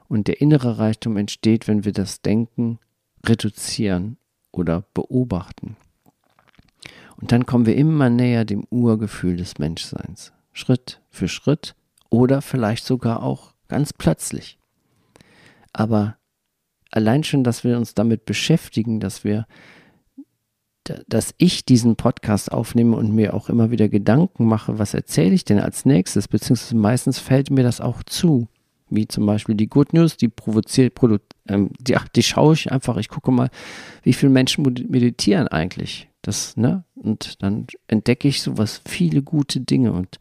Und 0.09 0.27
der 0.27 0.41
innere 0.41 0.79
Reichtum 0.79 1.17
entsteht, 1.17 1.69
wenn 1.69 1.85
wir 1.85 1.93
das 1.93 2.23
Denken 2.23 2.79
reduzieren 3.25 4.17
oder 4.51 4.85
beobachten. 4.95 5.77
Und 7.21 7.33
dann 7.33 7.47
kommen 7.47 7.67
wir 7.67 7.77
immer 7.77 8.11
näher 8.11 8.45
dem 8.45 8.65
Urgefühl 8.71 9.37
des 9.37 9.59
Menschseins. 9.59 10.33
Schritt 10.53 11.01
für 11.11 11.29
Schritt 11.29 11.77
oder 12.11 12.43
vielleicht 12.43 12.85
sogar 12.85 13.23
auch 13.23 13.55
ganz 13.69 13.93
plötzlich. 13.93 14.59
Aber 15.73 16.17
allein 16.91 17.25
schon, 17.25 17.45
dass 17.45 17.65
wir 17.65 17.77
uns 17.77 17.95
damit 17.95 18.27
beschäftigen, 18.27 19.01
dass 19.01 19.25
wir, 19.25 19.47
dass 21.07 21.35
ich 21.39 21.65
diesen 21.65 21.97
Podcast 21.97 22.53
aufnehme 22.53 22.97
und 22.97 23.15
mir 23.15 23.33
auch 23.35 23.49
immer 23.49 23.71
wieder 23.71 23.89
Gedanken 23.89 24.47
mache, 24.47 24.79
was 24.79 24.93
erzähle 24.93 25.35
ich 25.35 25.45
denn 25.45 25.61
als 25.61 25.85
nächstes, 25.85 26.29
beziehungsweise 26.29 26.77
meistens 26.77 27.19
fällt 27.19 27.51
mir 27.51 27.63
das 27.63 27.81
auch 27.81 28.03
zu. 28.03 28.49
Wie 28.93 29.07
zum 29.07 29.25
Beispiel 29.25 29.55
die 29.55 29.69
Good 29.69 29.93
News, 29.93 30.17
die 30.17 30.29
provoziert, 30.29 30.99
ähm, 31.47 31.71
die, 31.79 31.97
die 32.17 32.23
schaue 32.25 32.55
ich 32.55 32.73
einfach, 32.73 32.97
ich 32.97 33.09
gucke 33.09 33.31
mal, 33.31 33.49
wie 34.03 34.13
viele 34.13 34.33
Menschen 34.33 34.65
meditieren 34.65 35.47
eigentlich. 35.47 36.09
Das, 36.23 36.57
ne? 36.57 36.83
Und 36.97 37.41
dann 37.41 37.69
entdecke 37.87 38.27
ich 38.27 38.43
sowas, 38.43 38.83
viele 38.85 39.23
gute 39.23 39.61
Dinge 39.61 39.93
und 39.93 40.19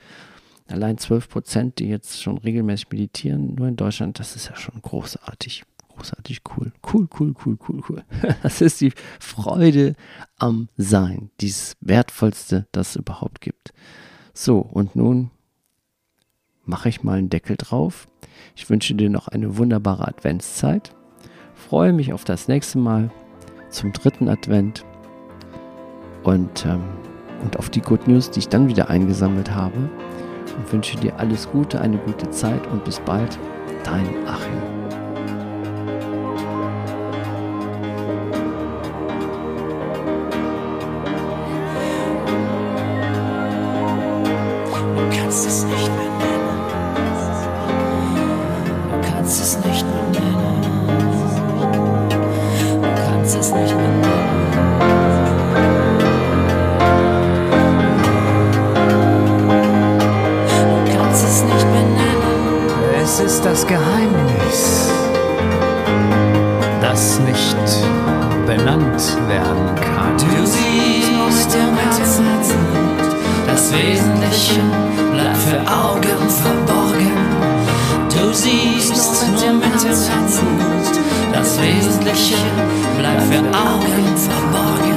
allein 0.71 0.97
12 0.97 1.29
Prozent, 1.29 1.79
die 1.79 1.87
jetzt 1.87 2.21
schon 2.21 2.37
regelmäßig 2.37 2.89
meditieren, 2.91 3.55
nur 3.55 3.67
in 3.67 3.75
Deutschland, 3.75 4.19
das 4.19 4.35
ist 4.35 4.49
ja 4.49 4.55
schon 4.55 4.81
großartig 4.81 5.63
großartig 5.99 6.41
cool. 6.55 6.71
Cool, 6.81 7.07
cool, 7.19 7.33
cool, 7.45 7.57
cool, 7.67 7.81
cool. 7.89 8.03
Das 8.43 8.61
ist 8.61 8.79
die 8.81 8.93
Freude 9.19 9.95
am 10.37 10.69
Sein, 10.77 11.29
dies 11.41 11.75
Wertvollste, 11.81 12.67
das 12.71 12.91
es 12.91 12.95
überhaupt 12.95 13.41
gibt. 13.41 13.73
So, 14.33 14.59
und 14.59 14.95
nun 14.95 15.29
mache 16.63 16.89
ich 16.89 17.03
mal 17.03 17.17
einen 17.17 17.29
Deckel 17.29 17.57
drauf. 17.57 18.07
Ich 18.55 18.69
wünsche 18.69 18.95
dir 18.95 19.09
noch 19.09 19.27
eine 19.27 19.57
wunderbare 19.57 20.07
Adventszeit. 20.07 20.95
Freue 21.53 21.91
mich 21.91 22.13
auf 22.13 22.23
das 22.23 22.47
nächste 22.47 22.77
Mal 22.77 23.11
zum 23.69 23.91
dritten 23.91 24.29
Advent 24.29 24.85
und, 26.23 26.65
ähm, 26.65 26.83
und 27.43 27.57
auf 27.57 27.69
die 27.69 27.81
Good 27.81 28.07
News, 28.07 28.31
die 28.31 28.39
ich 28.39 28.47
dann 28.47 28.69
wieder 28.69 28.89
eingesammelt 28.89 29.51
habe. 29.51 29.89
Und 30.57 30.71
wünsche 30.71 30.97
dir 30.97 31.17
alles 31.17 31.49
Gute, 31.49 31.81
eine 31.81 31.97
gute 31.97 32.29
Zeit 32.29 32.65
und 32.67 32.83
bis 32.83 32.99
bald. 32.99 33.37
Dein 33.83 34.07
Achim. 34.27 34.78
Wesentliche 81.61 82.37
bleibt 82.97 83.21
für 83.23 83.39
Augen 83.39 84.17
verborgen. 84.17 84.88